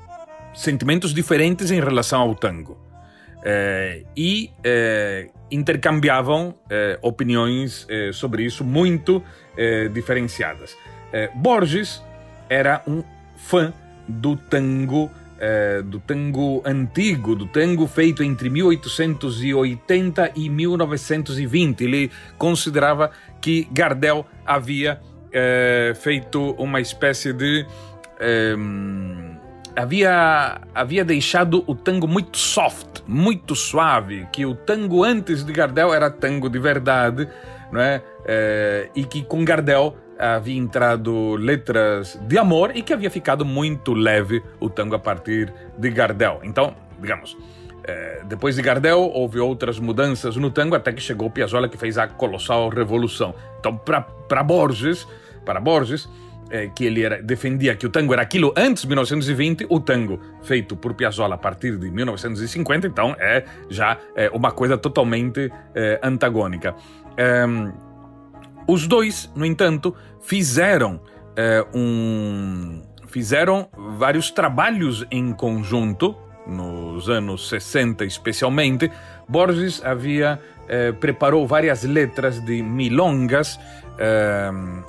sentimentos 0.53 1.13
diferentes 1.13 1.70
em 1.70 1.82
relação 1.82 2.22
ao 2.22 2.34
tango. 2.34 2.77
É, 3.44 4.03
e 4.15 4.51
é, 4.63 5.27
intercambiavam 5.50 6.53
é, 6.70 7.00
opiniões 7.01 7.88
sobre 8.13 8.44
isso 8.44 8.63
muito 8.63 9.24
diferenciadas. 9.94 10.77
Borges 11.34 12.03
era 12.48 12.84
um 12.88 13.03
fã 13.36 13.74
do 14.08 14.36
tango, 14.36 15.10
do 15.86 16.00
tango 16.00 16.62
antigo, 16.65 17.36
do 17.36 17.48
tango 17.48 17.88
feito 17.88 18.21
entre 18.24 18.50
1880 18.50 20.33
e 20.36 20.50
1920. 20.50 21.83
Ele 21.83 22.12
considerava 22.38 23.12
que 23.41 23.67
Gardel 23.71 24.25
havia 24.45 25.01
feito 25.95 26.51
uma 26.60 26.79
espécie 26.79 27.33
de 27.33 27.65
havia, 29.75 30.62
havia 30.74 31.03
deixado 31.03 31.63
o 31.67 31.75
tango 31.75 32.07
muito 32.07 32.38
soft, 32.38 33.01
muito 33.07 33.55
suave, 33.55 34.27
que 34.31 34.45
o 34.45 34.55
tango 34.55 35.03
antes 35.03 35.43
de 35.43 35.51
Gardel 35.51 35.93
era 35.93 36.10
tango 36.10 36.50
de 36.50 36.60
verdade, 36.60 37.27
não 37.71 37.81
é? 37.81 38.01
é 38.25 38.89
e 38.95 39.03
que 39.03 39.24
com 39.24 39.43
Gardel 39.43 39.95
havia 40.22 40.58
entrado 40.58 41.36
letras 41.36 42.20
de 42.28 42.38
amor 42.38 42.72
e 42.75 42.84
que 42.84 42.94
havia 42.94 43.10
ficado 43.10 43.44
muito 43.44 43.94
leve 43.94 44.44
o 44.60 44.70
tango 44.70 44.96
a 44.96 45.00
partir 45.00 45.51
de 45.78 45.90
Gardel. 45.90 46.40
Então, 46.44 46.75
digamos, 47.00 47.36
é, 47.84 48.22
depois 48.25 48.56
de 48.56 48.62
Gardel 48.62 49.00
houve 49.00 49.40
outras 49.40 49.80
mudanças 49.80 50.36
no 50.36 50.51
tango 50.51 50.75
até 50.75 50.94
que 50.94 51.01
chegou 51.01 51.30
Piazzolla 51.30 51.68
que 51.68 51.78
fez 51.78 51.98
a 51.98 52.08
colossal 52.08 52.70
revolução. 52.70 53.34
Então, 53.60 53.75
para 53.75 54.44
Borges, 54.44 55.08
para 55.44 55.60
Borges, 55.60 56.08
é, 56.51 56.68
que 56.68 56.86
ele 56.86 57.04
era, 57.04 57.22
defendia 57.22 57.75
que 57.75 57.86
o 57.86 57.90
tango 57.90 58.13
era 58.13 58.22
aquilo 58.22 58.54
antes 58.56 58.84
de 58.84 58.90
1920, 58.90 59.66
o 59.70 59.80
tango 59.80 60.20
feito 60.44 60.75
por 60.75 60.94
Piazzolla 60.94 61.36
a 61.36 61.38
partir 61.38 61.78
de 61.78 61.90
1950, 61.90 62.86
então 62.86 63.16
é 63.18 63.44
já 63.70 63.98
é, 64.16 64.30
uma 64.30 64.51
coisa 64.51 64.78
totalmente 64.78 65.51
é, 65.74 66.00
antagônica. 66.04 66.75
Os 68.72 68.88
dois, 68.88 69.30
no 69.36 69.46
entanto, 69.46 69.96
fizeram 70.22 71.01
um 71.74 72.82
fizeram 73.08 73.68
vários 73.98 74.32
trabalhos 74.32 75.06
em 75.12 75.34
conjunto 75.34 76.16
nos 76.48 77.10
anos 77.10 77.50
60 77.50 78.06
especialmente. 78.06 78.92
Borges 79.28 79.84
havia 79.84 80.40
preparou 81.00 81.46
várias 81.46 81.84
letras 81.84 82.40
de 82.46 82.62
milongas 82.62 83.60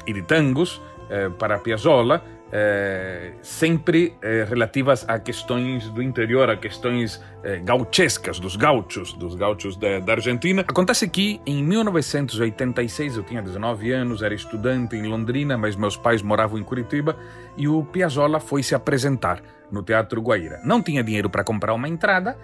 e 0.06 0.12
de 0.12 0.22
tangos 0.22 0.80
eh, 1.12 1.28
para 1.28 1.58
Piazzolla, 1.58 2.24
eh, 2.52 3.32
sempre 3.42 4.14
eh, 4.22 4.46
relativas 4.48 5.04
a 5.08 5.18
questões 5.18 5.88
do 5.88 6.02
interior, 6.02 6.50
a 6.50 6.56
questões 6.56 7.20
gauchescas, 7.64 8.38
dos 8.38 8.54
gauchos, 8.54 9.12
dos 9.14 9.34
gauchos 9.34 9.76
da, 9.76 9.98
da, 9.98 10.12
Argentina. 10.12 10.62
Acontece 10.62 11.08
que 11.08 11.40
em 11.44 11.60
1986, 11.64 13.16
eu 13.16 13.24
tinha 13.24 13.42
19 13.42 13.90
anos, 13.90 14.22
era 14.22 14.32
estudante 14.32 14.94
em 14.94 15.02
Londrina, 15.02 15.58
mas 15.58 15.74
meus 15.74 15.96
pais 15.96 16.22
moravam 16.22 16.56
em 16.56 16.62
Curitiba, 16.62 17.16
e 17.56 17.66
o 17.66 17.82
Piazzolla 17.82 18.38
foi 18.38 18.62
se 18.62 18.76
apresentar 18.76 19.42
no 19.72 19.82
Teatro 19.82 20.20
Guaíra. 20.20 20.60
Não 20.62 20.82
tinha 20.82 21.02
dinheiro 21.02 21.30
para 21.30 21.42
comprar 21.42 21.72
uma 21.72 21.88
entrada, 21.88 22.36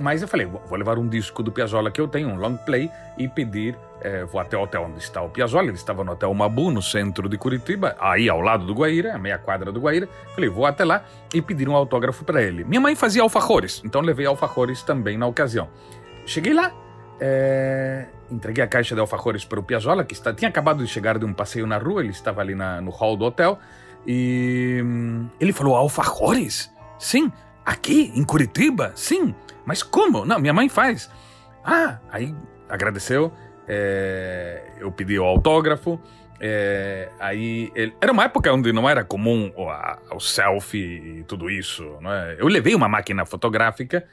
mas 0.00 0.22
eu 0.22 0.28
falei, 0.28 0.46
vou 0.46 0.78
levar 0.78 0.98
um 0.98 1.08
disco 1.08 1.42
do 1.42 1.50
Piazzolla 1.50 1.90
que 1.90 2.00
eu 2.00 2.08
tenho, 2.08 2.28
um 2.28 2.36
long 2.36 2.56
play, 2.56 2.90
e 3.18 3.28
pedir 3.28 3.76
é, 4.00 4.24
vou 4.24 4.40
até 4.40 4.56
o 4.56 4.62
hotel 4.62 4.84
onde 4.84 4.98
está 4.98 5.22
o 5.22 5.28
Piazzolla, 5.28 5.68
ele 5.68 5.76
estava 5.76 6.04
no 6.04 6.12
Hotel 6.12 6.32
Mabu, 6.32 6.70
no 6.70 6.82
centro 6.82 7.28
de 7.28 7.36
Curitiba, 7.38 7.96
aí 7.98 8.28
ao 8.28 8.40
lado 8.40 8.64
do 8.64 8.74
Guaíra, 8.74 9.14
a 9.14 9.18
meia 9.18 9.38
quadra 9.38 9.72
do 9.72 9.80
Guaíra. 9.80 10.08
Falei, 10.34 10.48
vou 10.48 10.66
até 10.66 10.84
lá 10.84 11.04
e 11.32 11.40
pedir 11.40 11.68
um 11.68 11.74
autógrafo 11.74 12.24
para 12.24 12.42
ele. 12.42 12.64
Minha 12.64 12.80
mãe 12.80 12.94
fazia 12.94 13.22
alfajores, 13.22 13.82
então 13.84 14.00
levei 14.00 14.26
alfajores 14.26 14.82
também 14.82 15.16
na 15.16 15.26
ocasião. 15.26 15.68
Cheguei 16.24 16.52
lá, 16.52 16.72
é, 17.18 18.06
entreguei 18.30 18.62
a 18.62 18.68
caixa 18.68 18.94
de 18.94 19.00
alfajores 19.00 19.44
para 19.44 19.58
o 19.58 19.62
Piazzolla, 19.62 20.04
que 20.04 20.14
está, 20.14 20.32
tinha 20.32 20.48
acabado 20.48 20.84
de 20.84 20.88
chegar 20.88 21.18
de 21.18 21.24
um 21.24 21.32
passeio 21.32 21.66
na 21.66 21.78
rua, 21.78 22.02
ele 22.02 22.10
estava 22.10 22.40
ali 22.40 22.54
na, 22.54 22.80
no 22.80 22.90
hall 22.90 23.16
do 23.16 23.24
hotel, 23.24 23.58
e 24.06 24.80
hum, 24.84 25.26
ele 25.40 25.52
falou, 25.52 25.74
alfajores? 25.74 26.72
Sim, 26.98 27.30
aqui, 27.64 28.12
em 28.14 28.24
Curitiba? 28.24 28.92
Sim, 28.94 29.34
mas 29.64 29.82
como? 29.82 30.24
Não, 30.24 30.38
minha 30.38 30.52
mãe 30.52 30.68
faz. 30.68 31.10
Ah, 31.64 31.98
aí 32.10 32.34
agradeceu, 32.68 33.32
é, 33.66 34.62
eu 34.78 34.90
pedi 34.92 35.18
o 35.18 35.24
autógrafo. 35.24 36.00
É, 36.38 37.08
aí 37.18 37.72
ele, 37.74 37.94
era 38.00 38.12
uma 38.12 38.24
época 38.24 38.52
onde 38.52 38.70
não 38.72 38.88
era 38.88 39.02
comum 39.02 39.50
o, 39.56 39.70
a, 39.70 39.98
o 40.12 40.20
selfie 40.20 41.18
e 41.20 41.24
tudo 41.24 41.50
isso. 41.50 41.82
Não 42.00 42.12
é? 42.12 42.36
Eu 42.38 42.46
levei 42.46 42.74
uma 42.74 42.88
máquina 42.88 43.24
fotográfica, 43.24 44.06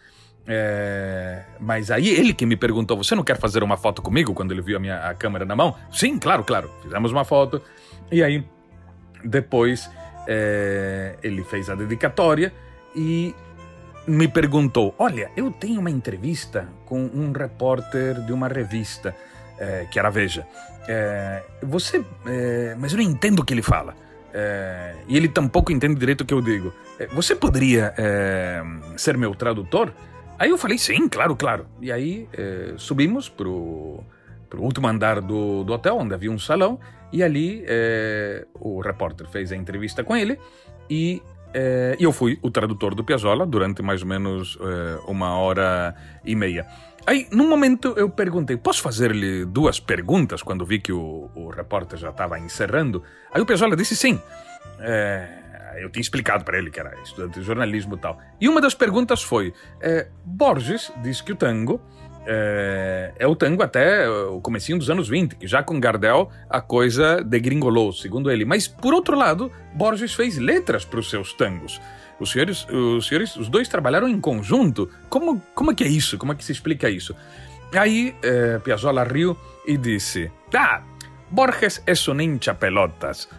é, 0.47 1.43
mas 1.59 1.91
aí 1.91 2.09
ele 2.09 2.33
que 2.33 2.45
me 2.45 2.55
perguntou: 2.55 2.97
Você 2.97 3.13
não 3.13 3.23
quer 3.23 3.37
fazer 3.37 3.61
uma 3.63 3.77
foto 3.77 4.01
comigo? 4.01 4.33
Quando 4.33 4.51
ele 4.51 4.61
viu 4.61 4.77
a 4.77 4.79
minha 4.79 4.97
a 5.09 5.13
câmera 5.13 5.45
na 5.45 5.55
mão? 5.55 5.75
Sim, 5.91 6.17
claro, 6.17 6.43
claro. 6.43 6.71
Fizemos 6.81 7.11
uma 7.11 7.25
foto. 7.25 7.61
E 8.11 8.23
aí 8.23 8.43
depois 9.23 9.89
é, 10.27 11.17
ele 11.21 11.43
fez 11.43 11.69
a 11.69 11.75
dedicatória 11.75 12.53
e 12.95 13.33
me 14.07 14.27
perguntou: 14.27 14.93
Olha, 14.97 15.31
eu 15.35 15.51
tenho 15.51 15.79
uma 15.79 15.89
entrevista 15.89 16.67
com 16.85 16.99
um 17.13 17.31
repórter 17.31 18.21
de 18.21 18.33
uma 18.33 18.47
revista 18.47 19.15
é, 19.57 19.85
que 19.89 19.99
era 19.99 20.09
Veja. 20.09 20.45
É, 20.87 21.43
você. 21.61 22.03
É, 22.25 22.75
mas 22.77 22.91
eu 22.91 22.97
não 22.97 23.05
entendo 23.05 23.39
o 23.39 23.45
que 23.45 23.53
ele 23.53 23.61
fala. 23.61 23.95
E 25.07 25.15
ele 25.15 25.27
tampouco 25.27 25.71
entende 25.71 25.93
direito 25.93 26.21
o 26.21 26.25
que 26.25 26.33
eu 26.33 26.41
digo. 26.41 26.73
Você 27.13 27.35
poderia 27.35 27.93
ser 28.97 29.15
meu 29.15 29.35
tradutor? 29.35 29.93
Aí 30.39 30.49
eu 30.49 30.57
falei, 30.57 30.79
sim, 30.79 31.07
claro, 31.07 31.35
claro. 31.35 31.67
E 31.79 31.91
aí 31.91 32.27
subimos 32.75 33.29
pro, 33.29 34.03
pro 34.49 34.63
último 34.63 34.87
andar 34.87 35.21
do, 35.21 35.63
do 35.63 35.71
hotel, 35.71 35.99
onde 35.99 36.15
havia 36.15 36.31
um 36.31 36.39
salão, 36.39 36.79
e 37.11 37.21
ali 37.21 37.63
o 38.55 38.81
repórter 38.81 39.29
fez 39.29 39.51
a 39.51 39.55
entrevista 39.55 40.03
com 40.03 40.17
ele 40.17 40.39
e 40.89 41.21
e 41.53 42.03
eu 42.03 42.11
fui 42.11 42.39
o 42.41 42.49
tradutor 42.49 42.95
do 42.95 43.03
Piazzolla 43.03 43.45
durante 43.45 43.81
mais 43.81 44.01
ou 44.01 44.07
menos 44.07 44.57
uma 45.07 45.37
hora 45.37 45.95
e 46.25 46.35
meia. 46.35 46.65
Aí, 47.05 47.27
num 47.31 47.49
momento, 47.49 47.93
eu 47.97 48.09
perguntei: 48.09 48.55
posso 48.57 48.81
fazer-lhe 48.81 49.45
duas 49.45 49.79
perguntas? 49.79 50.41
Quando 50.41 50.65
vi 50.65 50.79
que 50.79 50.91
o, 50.91 51.29
o 51.35 51.49
repórter 51.49 51.99
já 51.99 52.09
estava 52.09 52.39
encerrando. 52.39 53.03
Aí 53.31 53.41
o 53.41 53.45
Piazzolla 53.45 53.75
disse 53.75 53.95
sim. 53.95 54.21
É, 54.79 55.43
eu 55.81 55.89
tinha 55.89 56.01
explicado 56.01 56.43
para 56.43 56.57
ele 56.57 56.71
que 56.71 56.79
era 56.79 56.95
estudante 57.01 57.39
de 57.39 57.45
jornalismo 57.45 57.95
e 57.95 57.97
tal. 57.97 58.17
E 58.39 58.47
uma 58.47 58.61
das 58.61 58.73
perguntas 58.73 59.21
foi: 59.21 59.53
é, 59.81 60.07
Borges 60.23 60.91
diz 61.01 61.19
que 61.19 61.33
o 61.33 61.35
tango 61.35 61.81
é, 62.25 63.13
é, 63.17 63.27
o 63.27 63.35
tango 63.35 63.63
até 63.63 64.07
o 64.09 64.39
comecinho 64.39 64.77
dos 64.77 64.89
anos 64.89 65.09
20, 65.09 65.35
que 65.35 65.47
já 65.47 65.61
com 65.61 65.79
Gardel 65.79 66.29
a 66.49 66.61
coisa 66.61 67.23
degringolou, 67.23 67.91
segundo 67.91 68.31
ele. 68.31 68.45
Mas, 68.45 68.67
por 68.67 68.93
outro 68.93 69.17
lado, 69.17 69.51
Borges 69.73 70.13
fez 70.13 70.37
letras 70.37 70.85
para 70.85 70.99
os 70.99 71.09
seus 71.09 71.33
tangos. 71.33 71.81
Os 72.19 72.31
senhores, 72.31 72.67
os 72.69 73.07
senhores, 73.07 73.35
os 73.35 73.49
dois 73.49 73.67
trabalharam 73.67 74.07
em 74.07 74.19
conjunto. 74.19 74.89
Como, 75.09 75.41
como 75.53 75.71
é 75.71 75.75
que 75.75 75.83
é 75.83 75.87
isso? 75.87 76.17
Como 76.17 76.31
é 76.31 76.35
que 76.35 76.43
se 76.43 76.51
explica 76.51 76.89
isso? 76.89 77.15
Aí 77.73 78.15
eh, 78.21 78.59
Piazzolla 78.63 79.03
riu 79.03 79.35
e 79.65 79.77
disse: 79.77 80.31
Ah, 80.55 80.83
Borges 81.31 81.81
es 81.85 82.07
un 82.07 82.21
hincha 82.21 82.59
pelotas. 82.59 83.29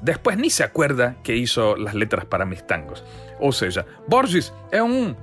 Después 0.00 0.36
ni 0.36 0.50
se 0.50 0.62
acuerda 0.62 1.16
que 1.22 1.36
hizo 1.36 1.76
las 1.76 1.94
letras 1.94 2.26
para 2.26 2.44
mis 2.44 2.64
tangos. 2.66 3.02
Ou 3.40 3.52
seja, 3.52 3.86
Borges 4.06 4.52
é 4.70 4.82
um. 4.82 5.16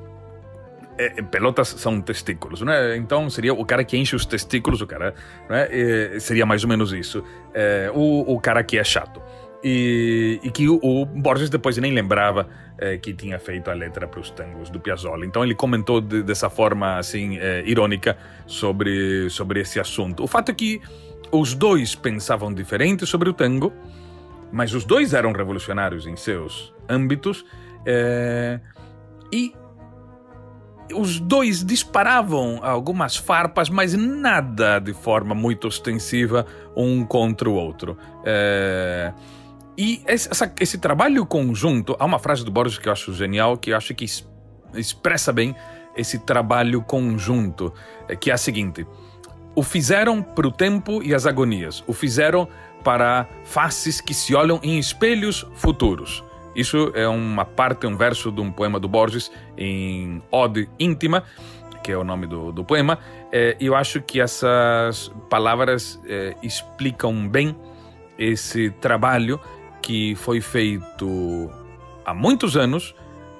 É, 0.97 1.21
pelotas 1.21 1.67
são 1.67 1.99
testículos, 1.99 2.61
né? 2.61 2.95
Então 2.95 3.29
seria 3.29 3.53
o 3.53 3.65
cara 3.65 3.83
que 3.83 3.97
enche 3.97 4.15
os 4.15 4.25
testículos, 4.25 4.81
o 4.81 4.87
cara. 4.87 5.13
Né? 5.49 5.67
E, 5.71 6.19
seria 6.19 6.45
mais 6.45 6.63
ou 6.63 6.69
menos 6.69 6.93
isso. 6.93 7.23
É, 7.53 7.91
o, 7.93 8.33
o 8.33 8.39
cara 8.39 8.63
que 8.63 8.77
é 8.77 8.83
chato. 8.83 9.21
E, 9.63 10.39
e 10.43 10.51
que 10.51 10.69
o, 10.69 10.79
o, 10.81 11.05
Borges 11.05 11.49
depois 11.49 11.75
nem 11.77 11.91
lembrava 11.91 12.47
é, 12.77 12.97
que 12.97 13.13
tinha 13.13 13.39
feito 13.39 13.69
a 13.71 13.73
letra 13.73 14.07
para 14.07 14.19
os 14.19 14.29
tangos 14.29 14.69
do 14.69 14.79
Piazzolla. 14.79 15.25
Então 15.25 15.43
ele 15.43 15.55
comentou 15.55 15.99
de, 15.99 16.21
dessa 16.23 16.49
forma 16.49 16.97
assim 16.97 17.37
é, 17.39 17.63
irônica 17.65 18.17
sobre 18.45 19.29
sobre 19.29 19.59
esse 19.61 19.79
assunto. 19.79 20.23
O 20.23 20.27
fato 20.27 20.51
é 20.51 20.53
que 20.53 20.81
os 21.31 21.53
dois 21.53 21.95
pensavam 21.95 22.53
diferente 22.53 23.05
sobre 23.05 23.29
o 23.29 23.33
tango, 23.33 23.73
mas 24.51 24.73
os 24.73 24.85
dois 24.85 25.13
eram 25.13 25.33
revolucionários 25.33 26.05
em 26.07 26.15
seus 26.15 26.73
âmbitos 26.87 27.45
é, 27.85 28.59
e 29.31 29.53
os 30.93 31.19
dois 31.19 31.63
disparavam 31.63 32.59
algumas 32.61 33.15
farpas, 33.15 33.69
mas 33.69 33.93
nada 33.93 34.79
de 34.79 34.93
forma 34.93 35.33
muito 35.33 35.67
ostensiva 35.67 36.45
um 36.75 37.05
contra 37.05 37.49
o 37.49 37.53
outro. 37.53 37.97
É, 38.23 39.11
e 39.77 40.01
essa, 40.05 40.53
esse 40.59 40.77
trabalho 40.77 41.25
conjunto, 41.25 41.95
há 41.99 42.05
uma 42.05 42.19
frase 42.19 42.45
do 42.45 42.51
Borges 42.51 42.77
que 42.77 42.87
eu 42.87 42.93
acho 42.93 43.13
genial, 43.13 43.57
que 43.57 43.71
eu 43.71 43.77
acho 43.77 43.93
que 43.93 44.05
expressa 44.73 45.33
bem 45.33 45.55
esse 45.95 46.19
trabalho 46.19 46.81
conjunto, 46.81 47.73
é, 48.07 48.15
que 48.15 48.31
é 48.31 48.33
a 48.33 48.37
seguinte: 48.37 48.85
o 49.55 49.63
fizeram 49.63 50.21
para 50.21 50.47
o 50.47 50.51
tempo 50.51 51.01
e 51.03 51.13
as 51.13 51.25
agonias, 51.25 51.83
o 51.87 51.93
fizeram 51.93 52.47
para 52.83 53.27
faces 53.43 53.99
que 53.99 54.13
se 54.13 54.35
olham 54.35 54.59
em 54.61 54.77
espelhos 54.77 55.45
futuros. 55.55 56.23
Isso 56.55 56.91
é 56.95 57.07
uma 57.07 57.45
parte, 57.45 57.85
um 57.85 57.97
verso 57.97 58.31
de 58.31 58.41
um 58.41 58.51
poema 58.51 58.79
do 58.79 58.87
Borges 58.87 59.31
em 59.57 60.21
Ode 60.31 60.69
Íntima, 60.79 61.23
que 61.85 61.91
é 61.91 61.97
o 61.97 62.03
nome 62.03 62.25
do, 62.25 62.51
do 62.51 62.63
poema, 62.63 62.97
é, 63.31 63.55
eu 63.59 63.75
acho 63.75 64.01
que 64.01 64.19
essas 64.19 65.11
palavras 65.29 66.01
é, 66.07 66.35
explicam 66.41 67.27
bem 67.27 67.55
esse 68.17 68.71
trabalho 68.81 69.39
que 69.83 70.15
foi 70.15 70.41
feito 70.41 71.51
há 72.03 72.11
muitos 72.11 72.57
anos, 72.57 72.95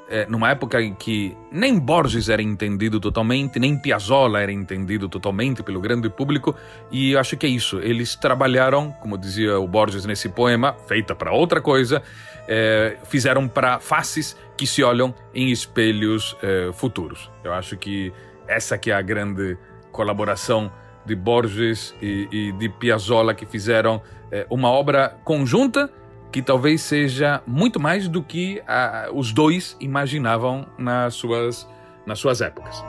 é, 0.07 0.27
numa 0.27 0.51
época 0.51 0.79
em 0.79 0.93
que 0.93 1.35
nem 1.51 1.79
Borges 1.79 2.29
era 2.29 2.41
entendido 2.41 2.99
totalmente, 2.99 3.57
nem 3.57 3.75
Piazzolla 3.75 4.39
era 4.41 4.51
entendido 4.51 5.09
totalmente 5.09 5.63
pelo 5.63 5.81
grande 5.81 6.07
público, 6.07 6.55
e 6.91 7.13
eu 7.13 7.19
acho 7.19 7.35
que 7.35 7.47
é 7.47 7.49
isso. 7.49 7.79
Eles 7.79 8.15
trabalharam, 8.15 8.91
como 9.01 9.17
dizia 9.17 9.59
o 9.59 9.67
Borges 9.67 10.05
nesse 10.05 10.29
poema, 10.29 10.75
feita 10.87 11.15
para 11.15 11.31
outra 11.31 11.59
coisa, 11.59 12.03
é, 12.47 12.97
fizeram 13.05 13.47
para 13.47 13.79
faces 13.79 14.37
que 14.57 14.65
se 14.65 14.83
olham 14.83 15.13
em 15.33 15.51
espelhos 15.51 16.35
é, 16.41 16.71
futuros. 16.73 17.29
Eu 17.43 17.53
acho 17.53 17.77
que 17.77 18.13
essa 18.47 18.77
que 18.77 18.91
é 18.91 18.93
a 18.93 19.01
grande 19.01 19.57
colaboração 19.91 20.71
de 21.05 21.15
Borges 21.15 21.93
e, 22.01 22.27
e 22.31 22.51
de 22.53 22.69
Piazzolla 22.69 23.33
que 23.33 23.45
fizeram 23.45 24.01
é, 24.31 24.45
uma 24.49 24.69
obra 24.69 25.17
conjunta 25.23 25.89
que 26.31 26.41
talvez 26.41 26.81
seja 26.81 27.41
muito 27.47 27.79
mais 27.79 28.09
do 28.09 28.21
que 28.21 28.61
uh, 28.61 29.17
os 29.17 29.31
dois 29.31 29.77
imaginavam 29.79 30.67
nas 30.77 31.13
suas, 31.13 31.65
nas 32.05 32.19
suas 32.19 32.41
épocas. 32.41 32.83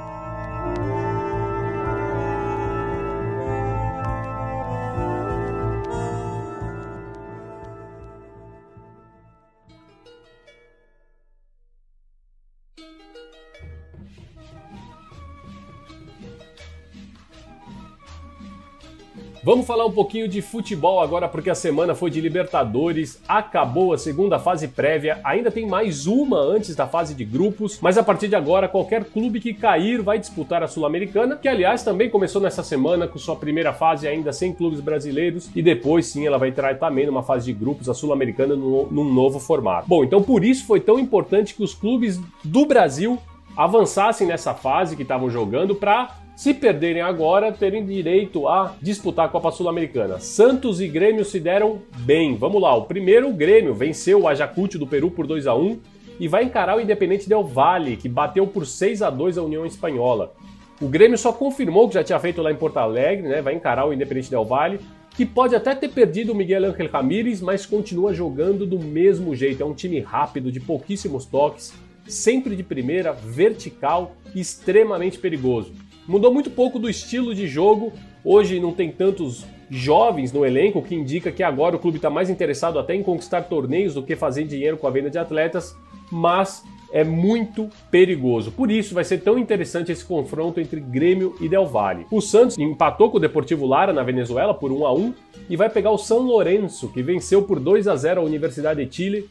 Vamos 19.46 19.64
falar 19.64 19.86
um 19.86 19.92
pouquinho 19.92 20.26
de 20.26 20.42
futebol 20.42 21.00
agora, 21.00 21.28
porque 21.28 21.48
a 21.48 21.54
semana 21.54 21.94
foi 21.94 22.10
de 22.10 22.20
Libertadores, 22.20 23.22
acabou 23.28 23.92
a 23.92 23.96
segunda 23.96 24.40
fase 24.40 24.66
prévia, 24.66 25.20
ainda 25.22 25.52
tem 25.52 25.64
mais 25.64 26.08
uma 26.08 26.40
antes 26.40 26.74
da 26.74 26.88
fase 26.88 27.14
de 27.14 27.24
grupos, 27.24 27.78
mas 27.80 27.96
a 27.96 28.02
partir 28.02 28.26
de 28.26 28.34
agora, 28.34 28.66
qualquer 28.66 29.04
clube 29.04 29.38
que 29.38 29.54
cair 29.54 30.02
vai 30.02 30.18
disputar 30.18 30.64
a 30.64 30.66
Sul-Americana, 30.66 31.36
que 31.36 31.46
aliás 31.46 31.84
também 31.84 32.10
começou 32.10 32.42
nessa 32.42 32.64
semana 32.64 33.06
com 33.06 33.20
sua 33.20 33.36
primeira 33.36 33.72
fase 33.72 34.08
ainda 34.08 34.32
sem 34.32 34.52
clubes 34.52 34.80
brasileiros, 34.80 35.48
e 35.54 35.62
depois 35.62 36.06
sim 36.06 36.26
ela 36.26 36.38
vai 36.38 36.48
entrar 36.48 36.76
também 36.76 37.06
numa 37.06 37.22
fase 37.22 37.44
de 37.44 37.52
grupos, 37.52 37.88
a 37.88 37.94
Sul-Americana, 37.94 38.56
num 38.56 39.14
novo 39.14 39.38
formato. 39.38 39.86
Bom, 39.86 40.02
então 40.02 40.24
por 40.24 40.44
isso 40.44 40.66
foi 40.66 40.80
tão 40.80 40.98
importante 40.98 41.54
que 41.54 41.62
os 41.62 41.72
clubes 41.72 42.20
do 42.42 42.66
Brasil 42.66 43.16
avançassem 43.56 44.26
nessa 44.26 44.52
fase 44.54 44.96
que 44.96 45.02
estavam 45.02 45.30
jogando 45.30 45.74
para 45.74 46.16
se 46.36 46.52
perderem 46.52 47.00
agora, 47.00 47.50
terem 47.50 47.84
direito 47.86 48.46
a 48.46 48.74
disputar 48.82 49.24
a 49.24 49.28
Copa 49.28 49.50
Sul-Americana. 49.50 50.20
Santos 50.20 50.82
e 50.82 50.86
Grêmio 50.86 51.24
se 51.24 51.40
deram 51.40 51.80
bem. 52.00 52.36
Vamos 52.36 52.60
lá, 52.60 52.74
o 52.74 52.82
primeiro 52.82 53.30
o 53.30 53.32
Grêmio 53.32 53.72
venceu 53.72 54.20
o 54.20 54.28
Ayacucho 54.28 54.78
do 54.78 54.86
Peru 54.86 55.10
por 55.10 55.26
2 55.26 55.46
a 55.46 55.54
1 55.54 55.80
e 56.20 56.28
vai 56.28 56.44
encarar 56.44 56.76
o 56.76 56.80
Independente 56.80 57.26
Del 57.26 57.42
Valle, 57.42 57.96
que 57.96 58.08
bateu 58.08 58.46
por 58.46 58.66
6 58.66 59.00
a 59.00 59.08
2 59.08 59.38
a 59.38 59.42
União 59.42 59.64
Espanhola. 59.64 60.34
O 60.80 60.88
Grêmio 60.88 61.16
só 61.16 61.32
confirmou 61.32 61.88
que 61.88 61.94
já 61.94 62.04
tinha 62.04 62.20
feito 62.20 62.42
lá 62.42 62.52
em 62.52 62.56
Porto 62.56 62.76
Alegre, 62.76 63.26
né? 63.26 63.40
Vai 63.40 63.54
encarar 63.54 63.86
o 63.86 63.92
Independente 63.94 64.28
Del 64.28 64.44
Valle, 64.44 64.78
que 65.16 65.24
pode 65.24 65.56
até 65.56 65.74
ter 65.74 65.88
perdido 65.88 66.32
o 66.32 66.34
Miguel 66.34 66.66
Ángel 66.66 66.90
Ramírez, 66.92 67.40
mas 67.40 67.64
continua 67.64 68.12
jogando 68.12 68.66
do 68.66 68.78
mesmo 68.78 69.34
jeito. 69.34 69.62
É 69.62 69.66
um 69.66 69.72
time 69.72 70.00
rápido, 70.00 70.52
de 70.52 70.60
pouquíssimos 70.60 71.24
toques, 71.24 71.72
sempre 72.08 72.54
de 72.56 72.62
primeira, 72.62 73.12
vertical 73.12 74.16
e 74.34 74.40
extremamente 74.40 75.18
perigoso. 75.18 75.72
Mudou 76.06 76.32
muito 76.32 76.50
pouco 76.50 76.78
do 76.78 76.88
estilo 76.88 77.34
de 77.34 77.46
jogo. 77.48 77.92
Hoje 78.24 78.60
não 78.60 78.72
tem 78.72 78.90
tantos 78.90 79.44
jovens 79.68 80.32
no 80.32 80.46
elenco, 80.46 80.78
o 80.78 80.82
que 80.82 80.94
indica 80.94 81.32
que 81.32 81.42
agora 81.42 81.76
o 81.76 81.78
clube 81.78 81.96
está 81.96 82.08
mais 82.08 82.30
interessado 82.30 82.78
até 82.78 82.94
em 82.94 83.02
conquistar 83.02 83.42
torneios 83.42 83.94
do 83.94 84.02
que 84.02 84.14
fazer 84.14 84.44
dinheiro 84.44 84.76
com 84.76 84.86
a 84.86 84.90
venda 84.90 85.10
de 85.10 85.18
atletas, 85.18 85.76
mas 86.10 86.62
é 86.92 87.02
muito 87.02 87.68
perigoso. 87.90 88.52
Por 88.52 88.70
isso 88.70 88.94
vai 88.94 89.04
ser 89.04 89.18
tão 89.18 89.36
interessante 89.36 89.90
esse 89.90 90.04
confronto 90.04 90.60
entre 90.60 90.80
Grêmio 90.80 91.34
e 91.40 91.48
Del 91.48 91.66
Valle. 91.66 92.06
O 92.10 92.20
Santos 92.20 92.56
empatou 92.56 93.10
com 93.10 93.16
o 93.16 93.20
Deportivo 93.20 93.66
Lara 93.66 93.92
na 93.92 94.02
Venezuela 94.02 94.54
por 94.54 94.70
1 94.70 94.86
a 94.86 94.94
1 94.94 95.14
e 95.50 95.56
vai 95.56 95.68
pegar 95.68 95.90
o 95.90 95.98
São 95.98 96.20
Lourenço, 96.20 96.88
que 96.88 97.02
venceu 97.02 97.42
por 97.42 97.58
2 97.58 97.88
a 97.88 97.96
0 97.96 98.20
a 98.20 98.24
Universidade 98.24 98.84
de 98.84 98.94
Chile 98.94 99.28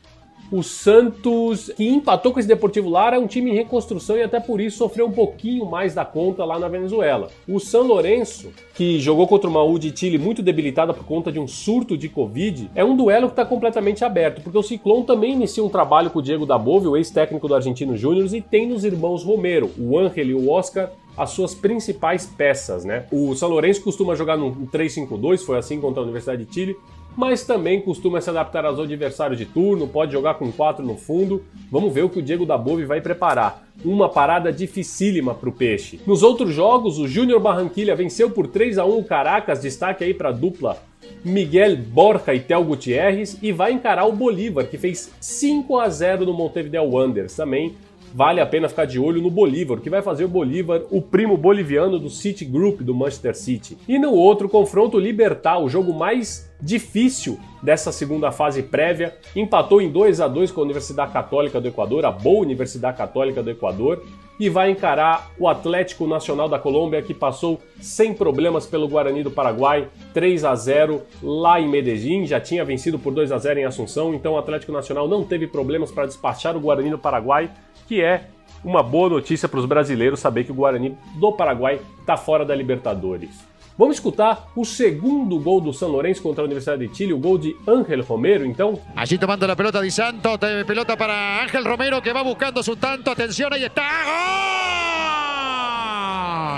o 0.51 0.61
Santos, 0.61 1.71
que 1.75 1.87
empatou 1.87 2.31
com 2.31 2.39
esse 2.39 2.47
Deportivo 2.47 2.89
Lara, 2.89 3.15
é 3.15 3.19
um 3.19 3.27
time 3.27 3.51
em 3.51 3.55
reconstrução 3.55 4.15
e 4.17 4.23
até 4.23 4.39
por 4.39 4.61
isso 4.61 4.77
sofreu 4.77 5.07
um 5.07 5.11
pouquinho 5.11 5.65
mais 5.65 5.93
da 5.93 6.05
conta 6.05 6.45
lá 6.45 6.59
na 6.59 6.67
Venezuela. 6.67 7.29
O 7.47 7.59
São 7.59 7.83
Lourenço, 7.83 8.51
que 8.75 8.99
jogou 8.99 9.27
contra 9.27 9.49
uma 9.49 9.63
U 9.63 9.79
de 9.79 9.97
Chile 9.97 10.17
muito 10.17 10.43
debilitada 10.43 10.93
por 10.93 11.05
conta 11.05 11.31
de 11.31 11.39
um 11.39 11.47
surto 11.47 11.97
de 11.97 12.09
Covid, 12.09 12.69
é 12.75 12.83
um 12.83 12.95
duelo 12.95 13.27
que 13.27 13.33
está 13.33 13.45
completamente 13.45 14.05
aberto, 14.05 14.41
porque 14.41 14.57
o 14.57 14.63
Ciclone 14.63 15.05
também 15.05 15.33
inicia 15.33 15.63
um 15.63 15.69
trabalho 15.69 16.09
com 16.09 16.19
o 16.19 16.21
Diego 16.21 16.45
Dabove, 16.45 16.87
o 16.87 16.95
ex-técnico 16.95 17.47
do 17.47 17.55
Argentino 17.55 17.97
Júnior, 17.97 18.33
e 18.33 18.41
tem 18.41 18.67
nos 18.67 18.83
irmãos 18.83 19.23
Romero, 19.23 19.71
o 19.77 19.97
Ángel 19.97 20.25
e 20.25 20.33
o 20.33 20.49
Oscar, 20.49 20.91
as 21.17 21.29
suas 21.29 21.55
principais 21.55 22.25
peças, 22.25 22.83
né? 22.83 23.05
O 23.11 23.33
São 23.35 23.49
Lourenço 23.49 23.81
costuma 23.81 24.15
jogar 24.15 24.37
no 24.37 24.53
3-5-2, 24.67 25.39
foi 25.39 25.57
assim 25.57 25.79
contra 25.79 26.01
a 26.01 26.03
Universidade 26.03 26.43
de 26.45 26.53
Chile, 26.53 26.77
mas 27.15 27.45
também 27.45 27.81
costuma 27.81 28.19
se 28.19 28.29
adaptar 28.29 28.65
aos 28.65 28.79
adversários 28.79 29.37
de 29.37 29.45
turno, 29.45 29.87
pode 29.87 30.11
jogar 30.11 30.35
com 30.35 30.51
quatro 30.51 30.85
no 30.85 30.97
fundo. 30.97 31.43
Vamos 31.71 31.93
ver 31.93 32.03
o 32.03 32.09
que 32.09 32.19
o 32.19 32.21
Diego 32.21 32.45
Dabove 32.45 32.85
vai 32.85 33.01
preparar. 33.01 33.65
Uma 33.83 34.09
parada 34.09 34.51
dificílima 34.51 35.33
para 35.33 35.49
o 35.49 35.51
Peixe. 35.51 35.99
Nos 36.05 36.23
outros 36.23 36.53
jogos, 36.53 36.97
o 36.97 37.07
Júnior 37.07 37.39
Barranquilha 37.39 37.95
venceu 37.95 38.29
por 38.29 38.47
3 38.47 38.77
a 38.77 38.85
1 38.85 38.97
o 38.97 39.03
Caracas, 39.03 39.61
destaque 39.61 40.03
aí 40.03 40.13
para 40.13 40.29
a 40.29 40.33
dupla 40.33 40.77
Miguel 41.23 41.77
Borja 41.77 42.33
e 42.33 42.39
Tel 42.39 42.63
Gutierrez, 42.63 43.37
e 43.41 43.51
vai 43.51 43.71
encarar 43.71 44.05
o 44.05 44.11
Bolívar, 44.11 44.67
que 44.67 44.77
fez 44.77 45.11
5 45.19 45.79
a 45.79 45.89
0 45.89 46.25
no 46.25 46.33
Montevideo 46.33 46.83
Wanderers. 46.83 47.35
Também 47.35 47.75
vale 48.15 48.39
a 48.39 48.45
pena 48.45 48.69
ficar 48.69 48.85
de 48.85 48.97
olho 48.97 49.21
no 49.21 49.29
Bolívar, 49.29 49.81
que 49.81 49.89
vai 49.89 50.01
fazer 50.01 50.23
o 50.23 50.29
Bolívar 50.29 50.83
o 50.89 51.01
primo 51.01 51.35
boliviano 51.35 51.99
do 51.99 52.09
City 52.09 52.45
Group 52.45 52.79
do 52.79 52.95
Manchester 52.95 53.35
City. 53.35 53.77
E 53.89 53.99
no 53.99 54.13
outro 54.13 54.47
confronto, 54.47 54.97
Libertar, 54.97 55.59
o 55.59 55.67
jogo 55.67 55.93
mais 55.93 56.49
difícil 56.61 57.37
dessa 57.61 57.91
segunda 57.91 58.31
fase 58.31 58.63
prévia, 58.63 59.17
empatou 59.35 59.81
em 59.81 59.91
2 59.91 60.21
a 60.21 60.29
2 60.29 60.49
com 60.49 60.61
a 60.61 60.63
Universidade 60.63 61.11
Católica 61.11 61.59
do 61.59 61.67
Equador, 61.67 62.05
a 62.05 62.11
boa 62.11 62.39
Universidade 62.39 62.97
Católica 62.97 63.43
do 63.43 63.49
Equador, 63.49 64.01
e 64.39 64.49
vai 64.49 64.69
encarar 64.69 65.31
o 65.39 65.47
Atlético 65.47 66.07
Nacional 66.07 66.49
da 66.49 66.59
Colômbia, 66.59 67.01
que 67.01 67.13
passou 67.13 67.61
sem 67.79 68.13
problemas 68.13 68.65
pelo 68.65 68.87
Guarani 68.87 69.23
do 69.23 69.31
Paraguai, 69.31 69.87
3 70.13 70.43
a 70.43 70.55
0 70.55 71.01
lá 71.23 71.59
em 71.59 71.67
Medellín, 71.67 72.25
já 72.25 72.39
tinha 72.39 72.65
vencido 72.65 72.99
por 72.99 73.13
2 73.13 73.31
a 73.31 73.37
0 73.37 73.59
em 73.59 73.65
Assunção, 73.65 74.13
então 74.13 74.33
o 74.33 74.37
Atlético 74.37 74.71
Nacional 74.71 75.07
não 75.07 75.23
teve 75.23 75.47
problemas 75.47 75.91
para 75.91 76.05
despachar 76.05 76.55
o 76.55 76.59
Guarani 76.59 76.89
do 76.89 76.99
Paraguai, 76.99 77.49
que 77.87 78.01
é 78.01 78.25
uma 78.63 78.81
boa 78.81 79.09
notícia 79.09 79.47
para 79.47 79.59
os 79.59 79.65
brasileiros 79.65 80.19
saber 80.19 80.43
que 80.43 80.51
o 80.51 80.55
Guarani 80.55 80.97
do 81.15 81.31
Paraguai 81.31 81.79
está 81.99 82.17
fora 82.17 82.43
da 82.43 82.55
Libertadores. 82.55 83.54
Vamos 83.77 83.97
escutar 83.97 84.47
o 84.55 84.63
segundo 84.63 85.37
gol 85.37 85.59
do 85.59 85.73
São 85.73 85.89
Lourenço 85.89 86.21
contra 86.21 86.41
a 86.41 86.45
Universidade 86.45 86.87
de 86.87 86.95
Chile, 86.95 87.11
o 87.11 87.17
gol 87.17 87.37
de 87.37 87.53
Ángel 87.67 88.01
Romero, 88.03 88.45
então. 88.45 88.79
Allí 88.95 89.17
tomando 89.17 89.43
a 89.51 89.55
pelota 89.55 89.81
de 89.81 89.91
Santos, 89.91 90.39
pelota 90.65 90.95
para 90.95 91.41
Ángel 91.43 91.65
Romero 91.65 92.01
que 92.01 92.13
va 92.13 92.23
buscando 92.23 92.63
su 92.63 92.77
tanto, 92.77 93.11
atención, 93.11 93.51
ahí 93.51 93.65
está. 93.65 93.83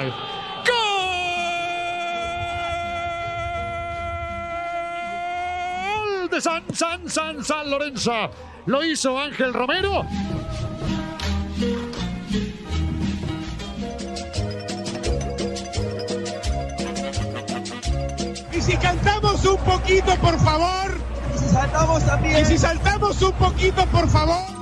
¡Gol! 0.04 0.14
¡Gol! 6.22 6.30
De 6.30 6.40
San, 6.40 6.64
San, 6.72 7.10
San, 7.10 7.44
San 7.44 7.68
Lorenzo. 7.72 8.12
Lo 8.68 8.84
hizo 8.84 9.18
Ángel 9.18 9.56
Romero. 9.56 10.06
Cantamos 19.38 19.46
un 19.46 19.58
poquito, 19.58 20.18
por 20.18 20.40
favor. 20.40 20.98
Y 21.34 21.38
si 21.38 21.50
saltamos 21.50 22.04
también. 22.04 22.42
Y 22.42 22.46
si 22.46 22.58
saltamos 22.58 23.22
un 23.22 23.32
poquito, 23.34 23.86
por 23.88 24.08
favor. 24.08 24.58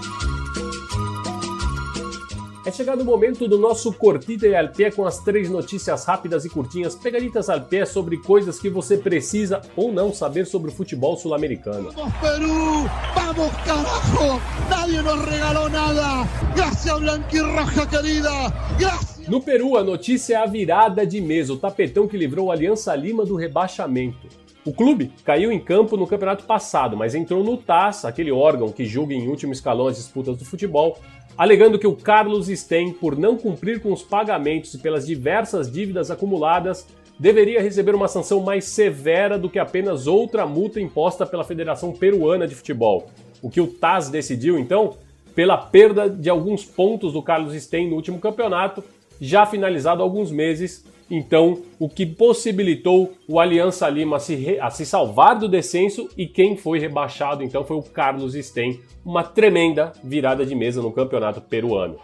É 2.65 2.71
chegado 2.71 3.03
o 3.03 3.05
momento 3.05 3.47
do 3.47 3.59
nosso 3.59 3.93
Cortita 3.93 4.47
e 4.47 4.55
al 4.55 4.69
pé 4.69 4.89
com 4.89 5.05
as 5.05 5.19
três 5.19 5.51
notícias 5.51 6.03
rápidas 6.03 6.45
e 6.45 6.49
curtinhas, 6.49 6.95
pegaditas 6.95 7.47
al 7.47 7.61
pé 7.61 7.85
sobre 7.85 8.17
coisas 8.17 8.57
que 8.57 8.71
você 8.71 8.97
precisa 8.97 9.61
ou 9.75 9.93
não 9.93 10.11
saber 10.11 10.47
sobre 10.47 10.71
o 10.71 10.73
futebol 10.73 11.15
sul-americano. 11.15 11.91
Vamos 11.91 12.13
Peru, 12.15 12.89
vamos 13.13 13.53
carajo, 13.63 14.41
nadie 14.67 14.99
nos 14.99 15.25
regalou 15.25 15.69
nada. 15.69 16.27
Gracias 16.55 16.99
blanquirroja 16.99 17.85
querida, 17.85 18.31
gracias. 18.79 19.27
No 19.27 19.41
Peru, 19.41 19.77
a 19.77 19.83
notícia 19.83 20.33
é 20.33 20.37
a 20.37 20.47
virada 20.47 21.05
de 21.05 21.21
mesa, 21.21 21.53
o 21.53 21.57
tapetão 21.57 22.07
que 22.07 22.17
livrou 22.17 22.49
a 22.49 22.55
Aliança 22.55 22.95
Lima 22.95 23.23
do 23.23 23.35
rebaixamento. 23.35 24.44
O 24.65 24.73
clube 24.73 25.11
caiu 25.23 25.51
em 25.51 25.59
campo 25.59 25.95
no 25.95 26.07
campeonato 26.07 26.43
passado, 26.45 26.97
mas 26.97 27.13
entrou 27.13 27.43
no 27.43 27.55
TAS, 27.55 28.03
aquele 28.03 28.31
órgão 28.31 28.71
que 28.71 28.83
julga 28.83 29.13
em 29.13 29.27
último 29.27 29.53
escalão 29.53 29.85
as 29.85 29.97
disputas 29.97 30.35
do 30.37 30.43
futebol, 30.43 30.97
alegando 31.37 31.77
que 31.77 31.85
o 31.85 31.95
Carlos 31.95 32.47
Sten, 32.47 32.91
por 32.91 33.15
não 33.15 33.37
cumprir 33.37 33.79
com 33.79 33.93
os 33.93 34.01
pagamentos 34.01 34.73
e 34.73 34.79
pelas 34.79 35.05
diversas 35.05 35.71
dívidas 35.71 36.09
acumuladas, 36.09 36.87
deveria 37.19 37.61
receber 37.61 37.93
uma 37.93 38.07
sanção 38.07 38.41
mais 38.41 38.65
severa 38.65 39.37
do 39.37 39.51
que 39.51 39.59
apenas 39.59 40.07
outra 40.07 40.47
multa 40.47 40.81
imposta 40.81 41.27
pela 41.27 41.43
Federação 41.43 41.91
Peruana 41.91 42.47
de 42.47 42.55
Futebol. 42.55 43.07
O 43.43 43.51
que 43.51 43.61
o 43.61 43.67
TAS 43.67 44.09
decidiu, 44.09 44.57
então, 44.57 44.97
pela 45.35 45.57
perda 45.57 46.09
de 46.09 46.27
alguns 46.27 46.65
pontos 46.65 47.13
do 47.13 47.21
Carlos 47.21 47.53
Sten 47.53 47.89
no 47.89 47.95
último 47.95 48.17
campeonato 48.19 48.83
já 49.21 49.45
finalizado 49.45 50.01
há 50.01 50.05
alguns 50.05 50.31
meses, 50.31 50.83
então 51.09 51.61
o 51.79 51.87
que 51.87 52.05
possibilitou 52.05 53.13
o 53.27 53.39
Aliança 53.39 53.87
Lima 53.89 54.17
a 54.17 54.19
se, 54.19 54.57
a 54.59 54.69
se 54.69 54.85
salvar 54.85 55.37
do 55.37 55.47
descenso 55.47 56.09
e 56.17 56.27
quem 56.27 56.57
foi 56.57 56.79
rebaixado 56.79 57.43
então 57.43 57.63
foi 57.63 57.77
o 57.77 57.83
Carlos 57.83 58.33
Sten, 58.33 58.79
uma 59.05 59.23
tremenda 59.23 59.93
virada 60.03 60.45
de 60.45 60.55
mesa 60.55 60.81
no 60.81 60.91
campeonato 60.91 61.41
peruano. 61.41 61.99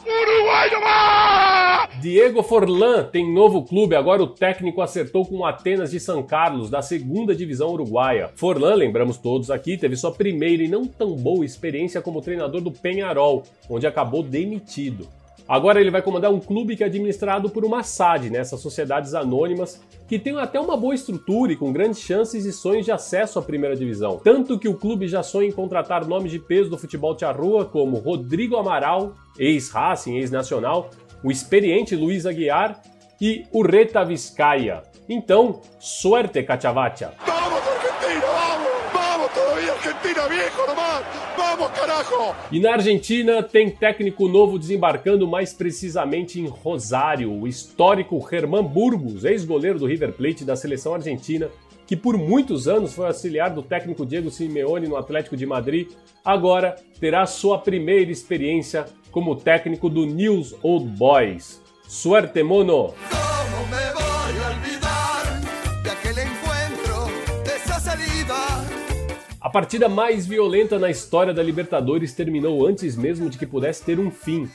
Diego 2.01 2.41
Forlan 2.41 3.03
tem 3.03 3.31
novo 3.31 3.63
clube, 3.63 3.95
agora 3.95 4.23
o 4.23 4.27
técnico 4.27 4.81
acertou 4.81 5.23
com 5.23 5.37
o 5.37 5.45
Atenas 5.45 5.91
de 5.91 5.99
São 5.99 6.23
Carlos, 6.23 6.69
da 6.69 6.81
segunda 6.81 7.35
divisão 7.35 7.69
uruguaia. 7.69 8.31
Forlan, 8.35 8.73
lembramos 8.73 9.17
todos 9.17 9.51
aqui, 9.51 9.77
teve 9.77 9.95
sua 9.95 10.11
primeira 10.11 10.63
e 10.63 10.67
não 10.67 10.87
tão 10.87 11.15
boa 11.15 11.45
experiência 11.45 12.01
como 12.01 12.21
treinador 12.21 12.59
do 12.59 12.71
Penharol, 12.71 13.43
onde 13.69 13.85
acabou 13.85 14.23
demitido. 14.23 15.07
Agora 15.51 15.81
ele 15.81 15.91
vai 15.91 16.01
comandar 16.01 16.31
um 16.31 16.39
clube 16.39 16.77
que 16.77 16.83
é 16.83 16.85
administrado 16.85 17.49
por 17.49 17.65
uma 17.65 17.83
SAD, 17.83 18.29
nessas 18.29 18.57
né, 18.57 18.63
sociedades 18.63 19.13
anônimas, 19.13 19.81
que 20.07 20.17
tem 20.17 20.39
até 20.39 20.57
uma 20.57 20.77
boa 20.77 20.95
estrutura 20.95 21.51
e 21.51 21.57
com 21.57 21.73
grandes 21.73 21.99
chances 21.99 22.45
e 22.45 22.53
sonhos 22.53 22.85
de 22.85 22.91
acesso 22.93 23.37
à 23.37 23.41
primeira 23.41 23.75
divisão. 23.75 24.17
Tanto 24.23 24.57
que 24.57 24.69
o 24.69 24.75
clube 24.75 25.09
já 25.09 25.21
sonha 25.21 25.49
em 25.49 25.51
contratar 25.51 26.07
nomes 26.07 26.31
de 26.31 26.39
peso 26.39 26.69
do 26.69 26.77
futebol 26.77 27.13
de 27.13 27.25
rua 27.25 27.65
como 27.65 27.97
Rodrigo 27.97 28.55
Amaral, 28.55 29.13
ex-Racing, 29.37 30.19
ex-Nacional, 30.19 30.89
o 31.21 31.29
experiente 31.29 31.97
Luiz 31.97 32.25
Aguiar 32.25 32.81
e 33.19 33.43
o 33.51 33.61
Reta 33.61 34.05
Vizcaya. 34.05 34.83
Então, 35.09 35.59
suerte, 35.81 36.43
Cachavacha! 36.43 37.11
Argentina, 39.83 40.29
viejo 40.29 40.65
nomás! 40.65 41.30
Vamos, 41.51 41.71
carajo! 41.71 42.33
E 42.49 42.61
na 42.61 42.73
Argentina 42.73 43.43
tem 43.43 43.69
técnico 43.69 44.29
novo 44.29 44.57
desembarcando 44.57 45.27
mais 45.27 45.53
precisamente 45.53 46.39
em 46.39 46.47
Rosário, 46.47 47.29
o 47.29 47.45
histórico 47.45 48.25
Germán 48.29 48.63
Burgos, 48.63 49.25
ex-goleiro 49.25 49.77
do 49.77 49.85
River 49.85 50.13
Plate 50.13 50.45
da 50.45 50.55
seleção 50.55 50.93
argentina, 50.93 51.49
que 51.85 51.97
por 51.97 52.17
muitos 52.17 52.69
anos 52.69 52.93
foi 52.93 53.07
auxiliar 53.07 53.49
do 53.49 53.61
técnico 53.61 54.05
Diego 54.05 54.31
Simeone 54.31 54.87
no 54.87 54.95
Atlético 54.95 55.35
de 55.35 55.45
Madrid, 55.45 55.89
agora 56.23 56.77
terá 57.01 57.25
sua 57.25 57.57
primeira 57.57 58.11
experiência 58.11 58.85
como 59.11 59.35
técnico 59.35 59.89
do 59.89 60.05
News 60.05 60.55
Old 60.63 60.87
Boys. 60.87 61.61
Suerte, 61.85 62.41
mono! 62.43 62.93
A 69.41 69.49
partida 69.49 69.89
mais 69.89 70.27
violenta 70.27 70.77
na 70.77 70.91
história 70.91 71.33
da 71.33 71.41
Libertadores 71.41 72.13
terminou 72.13 72.67
antes 72.67 72.95
mesmo 72.95 73.27
de 73.27 73.39
que 73.39 73.45
pudesse 73.47 73.83
ter 73.83 73.99
um 73.99 74.11
fim. 74.11 74.47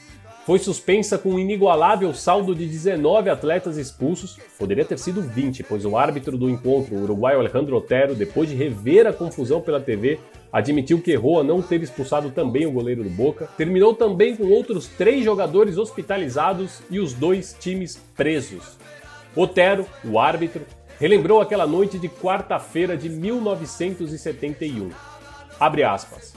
Foi 0.45 0.57
suspensa 0.59 1.17
com 1.17 1.31
um 1.31 1.39
inigualável 1.39 2.13
saldo 2.13 2.55
de 2.55 2.65
19 2.65 3.29
atletas 3.29 3.75
expulsos, 3.75 4.39
poderia 4.57 4.85
ter 4.85 4.97
sido 4.97 5.21
20, 5.21 5.61
pois 5.63 5.83
o 5.83 5.97
árbitro 5.97 6.37
do 6.37 6.49
encontro, 6.49 6.95
o 6.95 7.03
uruguaio 7.03 7.37
Alejandro 7.37 7.75
Otero, 7.75 8.15
depois 8.15 8.47
de 8.47 8.55
rever 8.55 9.05
a 9.05 9.11
confusão 9.11 9.59
pela 9.59 9.81
TV, 9.81 10.21
admitiu 10.53 11.01
que 11.01 11.11
errou 11.11 11.41
a 11.41 11.43
não 11.43 11.61
ter 11.61 11.83
expulsado 11.83 12.29
também 12.29 12.65
o 12.65 12.71
goleiro 12.71 13.03
do 13.03 13.09
Boca. 13.09 13.49
Terminou 13.57 13.93
também 13.93 14.37
com 14.37 14.45
outros 14.45 14.87
três 14.87 15.21
jogadores 15.25 15.77
hospitalizados 15.77 16.81
e 16.89 16.97
os 17.01 17.11
dois 17.11 17.53
times 17.59 18.01
presos. 18.15 18.77
Otero, 19.35 19.85
o 20.05 20.17
árbitro, 20.17 20.61
relembrou 20.99 21.41
aquela 21.41 21.67
noite 21.67 21.99
de 21.99 22.09
quarta-feira 22.09 22.97
de 22.97 23.09
1971. 23.09 24.89
Abre 25.59 25.83
aspas. 25.83 26.33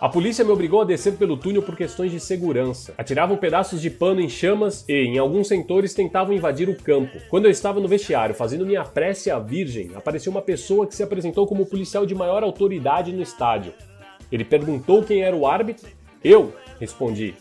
A 0.00 0.08
polícia 0.08 0.42
me 0.42 0.50
obrigou 0.50 0.80
a 0.80 0.84
descer 0.84 1.16
pelo 1.16 1.36
túnel 1.36 1.62
por 1.62 1.76
questões 1.76 2.10
de 2.10 2.18
segurança. 2.18 2.94
Atiravam 2.96 3.36
pedaços 3.36 3.82
de 3.82 3.90
pano 3.90 4.20
em 4.20 4.30
chamas 4.30 4.82
e, 4.88 4.94
em 4.94 5.18
alguns 5.18 5.48
setores, 5.48 5.92
tentavam 5.92 6.32
invadir 6.32 6.70
o 6.70 6.74
campo. 6.74 7.18
Quando 7.28 7.44
eu 7.44 7.50
estava 7.50 7.80
no 7.80 7.86
vestiário 7.86 8.34
fazendo 8.34 8.64
minha 8.64 8.82
prece 8.82 9.30
à 9.30 9.38
Virgem, 9.38 9.90
apareceu 9.94 10.32
uma 10.32 10.40
pessoa 10.40 10.86
que 10.86 10.94
se 10.94 11.02
apresentou 11.02 11.46
como 11.46 11.66
policial 11.66 12.06
de 12.06 12.14
maior 12.14 12.42
autoridade 12.42 13.12
no 13.12 13.20
estádio. 13.20 13.74
Ele 14.32 14.42
perguntou 14.42 15.02
quem 15.02 15.22
era 15.22 15.36
o 15.36 15.46
árbitro. 15.46 15.90
Eu 16.24 16.54
respondi. 16.78 17.34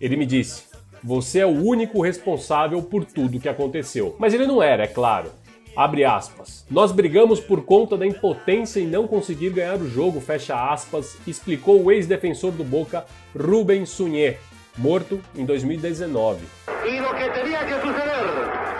Ele 0.00 0.16
me 0.16 0.26
disse: 0.26 0.64
Você 1.04 1.38
é 1.38 1.46
o 1.46 1.62
único 1.62 2.02
responsável 2.02 2.82
por 2.82 3.04
tudo 3.04 3.38
que 3.38 3.48
aconteceu. 3.48 4.16
Mas 4.18 4.34
ele 4.34 4.46
não 4.46 4.60
era, 4.60 4.82
é 4.82 4.88
claro. 4.88 5.30
Abre 5.74 6.04
aspas. 6.04 6.66
Nós 6.70 6.92
brigamos 6.92 7.40
por 7.40 7.64
conta 7.64 7.96
da 7.96 8.06
impotência 8.06 8.78
em 8.78 8.86
não 8.86 9.08
conseguir 9.08 9.50
ganhar 9.50 9.76
o 9.76 9.88
jogo, 9.88 10.20
fecha 10.20 10.70
aspas, 10.70 11.16
explicou 11.26 11.82
o 11.82 11.90
ex-defensor 11.90 12.52
do 12.52 12.62
Boca, 12.62 13.06
Rubem 13.34 13.86
Sunhé, 13.86 14.38
morto 14.76 15.20
em 15.34 15.46
2019. 15.46 16.44
E 16.84 17.00
o 17.00 17.14
que 17.14 17.30
teria 17.30 17.64
que 17.64 17.74
suceder? 17.74 18.72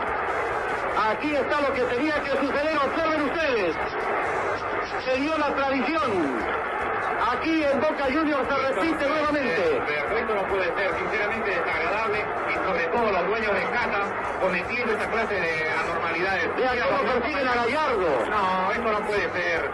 Aqui 0.98 1.33
está 1.33 1.61
o 1.61 1.72
que 1.72 1.85
teria 1.94 2.20
que 2.20 2.31
suceder, 2.31 2.76
observen 2.76 3.22
ustedes. 3.22 3.76
Se 5.05 5.20
dio 5.20 5.38
la 5.38 5.55
tradición. 5.55 6.82
Aquí 7.22 7.62
en 7.62 7.80
Boca 7.80 8.04
Juniors 8.12 8.48
se 8.48 8.56
repite 8.56 9.08
nuevamente. 9.08 9.82
Pero 9.87 10.18
esto 10.18 10.35
no 10.35 10.42
puede 10.48 10.64
ser, 10.74 10.98
sinceramente 10.98 11.50
desagradable 11.50 12.24
y 12.50 12.54
sobre 12.54 12.87
todo 12.88 13.12
los 13.12 13.26
dueños 13.28 13.54
de 13.54 13.62
casa 13.70 14.00
cometiendo 14.40 14.92
esta 14.92 15.08
clase 15.08 15.35
de 15.35 15.70
anormalidades. 15.70 16.56
Vea 16.56 16.72
cómo 16.85 17.12
persiguen 17.12 17.46
a 17.46 17.54
Gallardo. 17.54 18.26
No, 18.28 18.72
esto 18.72 18.92
no 18.92 19.06
puede 19.06 19.32
ser. 19.32 19.70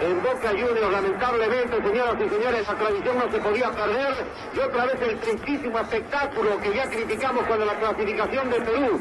En 0.00 0.22
Boca 0.22 0.48
Juniors, 0.48 0.92
lamentablemente, 0.92 1.82
señoras 1.82 2.14
y 2.18 2.28
señores, 2.30 2.66
la 2.66 2.74
tradición 2.74 3.18
no 3.18 3.30
se 3.30 3.38
podía 3.38 3.70
perder. 3.70 4.14
Y 4.54 4.58
otra 4.60 4.86
vez 4.86 5.02
el 5.02 5.20
tristísimo 5.20 5.78
espectáculo 5.78 6.58
que 6.62 6.74
ya 6.74 6.88
criticamos 6.88 7.44
cuando 7.46 7.66
la 7.66 7.74
clasificación 7.74 8.48
de 8.48 8.60
Perú. 8.62 9.00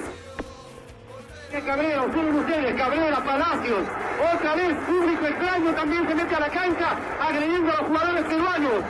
Cabrera, 1.50 2.04
observen 2.04 2.36
ustedes, 2.36 2.76
Cabrera, 2.76 3.24
Palacios, 3.24 3.88
otra 4.34 4.56
vez 4.56 4.76
público 4.86 5.26
extraño 5.26 5.72
también 5.74 6.08
se 6.08 6.16
mete 6.16 6.36
a 6.36 6.40
la 6.42 6.50
cancha 6.50 6.90
agrediendo 7.20 7.72
a 7.72 7.76
los 7.78 7.88
jugadores 7.88 8.24
peruanos. 8.26 8.84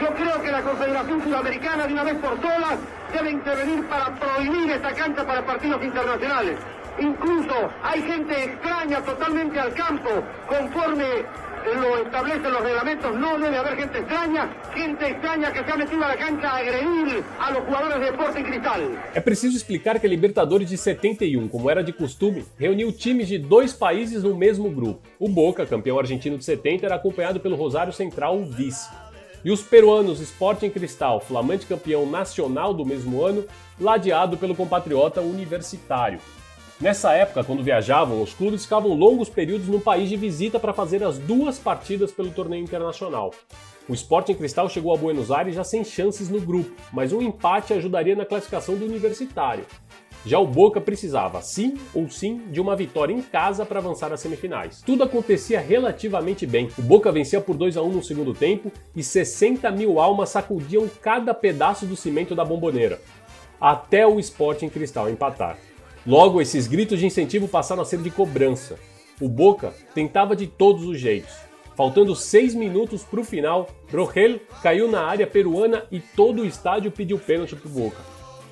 Yo 0.00 0.08
creo 0.08 0.42
que 0.42 0.50
la 0.50 0.62
Confederación 0.62 1.22
Sudamericana 1.22 1.86
de 1.86 1.92
una 1.92 2.02
vez 2.02 2.14
por 2.16 2.40
todas 2.40 2.78
debe 3.12 3.30
intervenir 3.30 3.86
para 3.88 4.14
prohibir 4.16 4.72
esta 4.72 4.92
cancha 4.92 5.24
para 5.24 5.46
partidos 5.46 5.82
internacionales. 5.84 6.58
Incluso 6.98 7.70
hay 7.84 8.02
gente 8.02 8.44
extraña 8.44 9.00
totalmente 9.02 9.60
al 9.60 9.72
campo, 9.72 10.10
conforme 10.48 11.24
lo 11.64 12.02
establecen 12.02 12.52
los 12.52 12.62
reglamentos, 12.62 13.14
no 13.16 13.38
debe 13.38 13.56
haber 13.56 13.76
gente 13.76 13.98
extraña, 13.98 14.48
gente 14.74 15.06
extraña 15.08 15.52
que 15.52 15.64
se 15.64 15.70
ha 15.70 15.76
metido 15.76 16.04
a 16.04 16.08
la 16.08 16.16
cancha 16.16 16.48
a 16.48 16.56
agredir 16.56 17.24
a 17.38 17.50
los 17.50 17.64
jugadores 17.64 18.00
de 18.00 18.06
Sporting 18.08 18.42
Cristal. 18.42 18.80
É 19.14 19.20
preciso 19.20 19.56
explicar 19.56 20.00
que 20.00 20.06
a 20.06 20.10
Libertadores 20.10 20.68
de 20.68 20.76
71, 20.76 21.48
como 21.48 21.70
era 21.70 21.82
de 21.82 21.92
costume, 21.92 22.44
reuniu 22.58 22.92
times 22.92 23.28
de 23.28 23.38
dois 23.38 23.72
países 23.72 24.22
no 24.22 24.36
mesmo 24.36 24.70
grupo. 24.70 25.00
O 25.18 25.28
Boca, 25.28 25.64
campeão 25.66 25.98
argentino 25.98 26.36
de 26.36 26.44
70, 26.44 26.86
era 26.86 26.96
acompanhado 26.96 27.40
pelo 27.40 27.56
Rosário 27.56 27.92
Central, 27.92 28.36
o 28.36 28.44
vice. 28.44 28.88
E 29.44 29.50
os 29.50 29.62
peruanos 29.62 30.20
Sporting 30.20 30.70
Cristal, 30.70 31.20
flamante 31.20 31.66
campeão 31.66 32.08
nacional 32.08 32.72
do 32.72 32.86
mesmo 32.86 33.24
ano, 33.24 33.44
ladeado 33.80 34.36
pelo 34.36 34.54
compatriota 34.54 35.20
universitário. 35.20 36.20
Nessa 36.82 37.12
época, 37.12 37.44
quando 37.44 37.62
viajavam, 37.62 38.20
os 38.20 38.34
clubes 38.34 38.64
ficavam 38.64 38.92
longos 38.92 39.28
períodos 39.28 39.68
no 39.68 39.80
país 39.80 40.08
de 40.08 40.16
visita 40.16 40.58
para 40.58 40.72
fazer 40.72 41.00
as 41.04 41.16
duas 41.16 41.56
partidas 41.56 42.10
pelo 42.10 42.32
torneio 42.32 42.64
internacional. 42.64 43.32
O 43.88 43.94
Sporting 43.94 44.34
Cristal 44.34 44.68
chegou 44.68 44.92
a 44.92 44.98
Buenos 44.98 45.30
Aires 45.30 45.54
já 45.54 45.62
sem 45.62 45.84
chances 45.84 46.28
no 46.28 46.40
grupo, 46.40 46.72
mas 46.92 47.12
um 47.12 47.22
empate 47.22 47.72
ajudaria 47.72 48.16
na 48.16 48.26
classificação 48.26 48.74
do 48.74 48.84
Universitário. 48.84 49.64
Já 50.26 50.40
o 50.40 50.46
Boca 50.46 50.80
precisava, 50.80 51.40
sim 51.40 51.78
ou 51.94 52.10
sim, 52.10 52.48
de 52.50 52.60
uma 52.60 52.74
vitória 52.74 53.14
em 53.14 53.22
casa 53.22 53.64
para 53.64 53.78
avançar 53.78 54.12
às 54.12 54.18
semifinais. 54.18 54.82
Tudo 54.84 55.04
acontecia 55.04 55.60
relativamente 55.60 56.44
bem. 56.48 56.68
O 56.76 56.82
Boca 56.82 57.12
vencia 57.12 57.40
por 57.40 57.56
2 57.56 57.76
a 57.76 57.82
1 57.82 57.90
no 57.90 58.02
segundo 58.02 58.34
tempo 58.34 58.72
e 58.96 59.04
60 59.04 59.70
mil 59.70 60.00
almas 60.00 60.30
sacudiam 60.30 60.90
cada 61.00 61.32
pedaço 61.32 61.86
do 61.86 61.94
cimento 61.94 62.34
da 62.34 62.44
bomboneira, 62.44 63.00
até 63.60 64.04
o 64.04 64.18
Sporting 64.18 64.68
Cristal 64.68 65.08
empatar. 65.08 65.56
Logo, 66.06 66.40
esses 66.40 66.66
gritos 66.66 66.98
de 66.98 67.06
incentivo 67.06 67.46
passaram 67.46 67.82
a 67.82 67.84
ser 67.84 68.00
de 68.00 68.10
cobrança. 68.10 68.76
O 69.20 69.28
Boca 69.28 69.72
tentava 69.94 70.34
de 70.34 70.48
todos 70.48 70.84
os 70.84 70.98
jeitos. 70.98 71.32
Faltando 71.76 72.14
seis 72.16 72.54
minutos 72.54 73.04
para 73.04 73.20
o 73.20 73.24
final, 73.24 73.68
Rogel 73.90 74.40
caiu 74.62 74.90
na 74.90 75.04
área 75.04 75.26
peruana 75.26 75.84
e 75.92 76.00
todo 76.00 76.42
o 76.42 76.44
estádio 76.44 76.90
pediu 76.90 77.18
pênalti 77.18 77.54
para 77.54 77.68
o 77.68 77.72
Boca. 77.72 77.98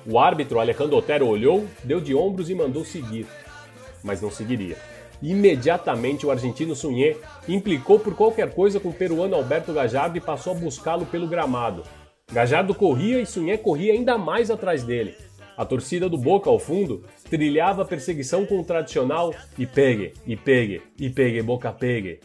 O 0.05 0.17
árbitro 0.17 0.59
Alejandro 0.59 0.95
Otero 0.95 1.27
olhou, 1.27 1.65
deu 1.83 1.99
de 1.99 2.15
ombros 2.15 2.49
e 2.49 2.55
mandou 2.55 2.85
seguir. 2.85 3.27
Mas 4.01 4.21
não 4.21 4.31
seguiria. 4.31 4.77
Imediatamente 5.21 6.25
o 6.25 6.31
argentino 6.31 6.75
Sunhé 6.75 7.17
implicou 7.47 7.99
por 7.99 8.15
qualquer 8.15 8.53
coisa 8.53 8.79
com 8.79 8.89
o 8.89 8.93
peruano 8.93 9.35
Alberto 9.35 9.73
Gajardo 9.73 10.17
e 10.17 10.21
passou 10.21 10.53
a 10.53 10.55
buscá-lo 10.55 11.05
pelo 11.05 11.27
gramado. 11.27 11.83
Gajardo 12.31 12.73
corria 12.73 13.21
e 13.21 13.25
Sunhé 13.25 13.57
corria 13.57 13.93
ainda 13.93 14.17
mais 14.17 14.49
atrás 14.49 14.83
dele. 14.83 15.15
A 15.61 15.65
torcida 15.65 16.09
do 16.09 16.17
Boca 16.17 16.49
ao 16.49 16.57
fundo 16.57 17.03
trilhava 17.29 17.83
a 17.83 17.85
perseguição 17.85 18.47
com 18.47 18.59
o 18.59 18.63
tradicional 18.63 19.31
e 19.59 19.67
pegue, 19.67 20.11
e 20.25 20.35
pegue, 20.35 20.81
e 20.97 21.07
pegue, 21.07 21.39
Boca 21.43 21.71
pegue. 21.71 22.19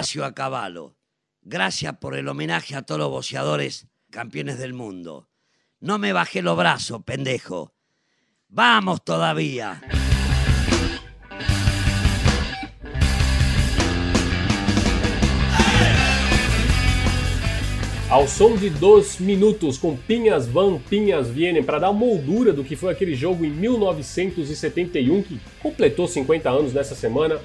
A 0.00 0.32
Caballo. 0.32 0.96
Gracias 1.42 1.98
por 1.98 2.16
el 2.16 2.26
homenaje 2.26 2.74
a 2.74 2.80
todos 2.82 3.00
los 3.00 3.10
boxeadores 3.10 3.86
campeones 4.10 4.58
del 4.58 4.72
mundo. 4.72 5.28
No 5.78 5.98
me 5.98 6.14
bajé 6.14 6.40
los 6.40 6.56
brazos, 6.56 7.02
pendejo. 7.04 7.74
Vamos 8.48 9.04
todavía. 9.04 9.82
Ao 18.08 18.26
som 18.26 18.56
de 18.56 18.70
dois 18.70 19.20
minutos 19.20 19.76
com 19.76 19.94
Pinhas 19.96 20.48
Van, 20.48 20.78
Pinhas 20.78 21.28
Vienen, 21.28 21.62
para 21.62 21.78
dar 21.78 21.92
moldura 21.92 22.54
do 22.54 22.64
que 22.64 22.74
foi 22.74 22.90
aquele 22.90 23.14
jogo 23.14 23.44
em 23.44 23.50
1971, 23.50 25.22
que 25.22 25.38
completou 25.60 26.08
50 26.08 26.50
anos 26.50 26.72
nessa 26.72 26.94
semana, 26.94 27.38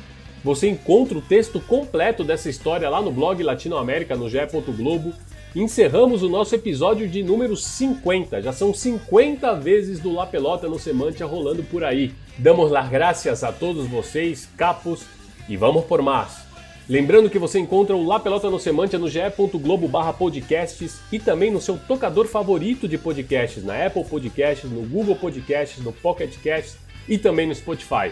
você 0.45 0.69
encontra 0.69 1.17
o 1.17 1.21
texto 1.21 1.59
completo 1.59 2.23
dessa 2.23 2.47
história 2.47 2.87
lá 2.87 3.01
no 3.01 3.11
blog 3.11 3.41
Latinoamérica 3.41 4.15
no 4.15 4.29
GE. 4.29 4.37
Globo. 4.77 5.11
Encerramos 5.55 6.21
o 6.21 6.29
nosso 6.29 6.53
episódio 6.53 7.07
de 7.07 7.23
número 7.23 7.57
50. 7.57 8.43
Já 8.43 8.53
são 8.53 8.71
50 8.71 9.55
vezes 9.55 9.99
do 9.99 10.13
La 10.13 10.27
Pelota 10.27 10.67
no 10.67 10.77
Semantia 10.77 11.25
rolando 11.25 11.63
por 11.63 11.83
aí. 11.83 12.13
Damos 12.37 12.69
las 12.69 12.87
gracias 12.91 13.43
a 13.43 13.51
todos 13.51 13.87
vocês, 13.87 14.47
capos, 14.55 15.03
e 15.49 15.57
vamos 15.57 15.83
por 15.85 16.03
mais. 16.03 16.45
Lembrando 16.87 17.27
que 17.27 17.39
você 17.39 17.57
encontra 17.57 17.95
o 17.95 18.05
La 18.05 18.19
Pelota 18.19 18.47
no 18.47 18.59
Semantia 18.59 18.99
no 18.99 19.09
ge.globo 19.09 19.87
barra 19.87 20.13
podcasts 20.13 20.99
e 21.11 21.17
também 21.17 21.49
no 21.49 21.59
seu 21.59 21.75
tocador 21.75 22.27
favorito 22.27 22.87
de 22.87 22.99
podcasts, 22.99 23.63
na 23.63 23.83
Apple 23.83 24.03
Podcasts, 24.03 24.69
no 24.69 24.81
Google 24.81 25.15
Podcasts, 25.15 25.83
no 25.83 25.91
Pocket 25.91 26.35
Casts 26.43 26.77
e 27.09 27.17
também 27.17 27.47
no 27.47 27.55
Spotify. 27.55 28.11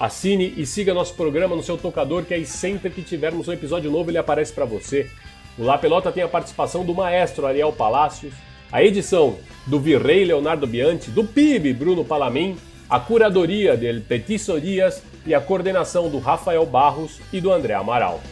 Assine 0.00 0.54
e 0.56 0.64
siga 0.64 0.94
nosso 0.94 1.12
programa 1.12 1.54
no 1.54 1.62
seu 1.62 1.76
tocador, 1.76 2.24
que 2.24 2.32
aí 2.32 2.46
sempre 2.46 2.88
que 2.88 3.02
tivermos 3.02 3.46
um 3.48 3.52
episódio 3.52 3.90
novo 3.90 4.10
ele 4.10 4.16
aparece 4.16 4.50
para 4.50 4.64
você. 4.64 5.10
O 5.58 5.62
La 5.62 5.76
Pelota 5.76 6.10
tem 6.10 6.22
a 6.22 6.28
participação 6.28 6.86
do 6.86 6.94
maestro 6.94 7.46
Ariel 7.46 7.70
Palacios, 7.70 8.32
a 8.72 8.82
edição 8.82 9.36
do 9.66 9.78
Virrei 9.78 10.24
Leonardo 10.24 10.66
Bianchi, 10.66 11.10
do 11.10 11.22
PIB 11.22 11.74
Bruno 11.74 12.02
Palamin, 12.02 12.56
a 12.88 12.98
curadoria 12.98 13.76
del 13.76 14.00
Petiso 14.00 14.58
Dias 14.58 15.02
e 15.26 15.34
a 15.34 15.40
coordenação 15.40 16.08
do 16.08 16.18
Rafael 16.18 16.64
Barros 16.64 17.20
e 17.30 17.38
do 17.38 17.52
André 17.52 17.74
Amaral. 17.74 18.22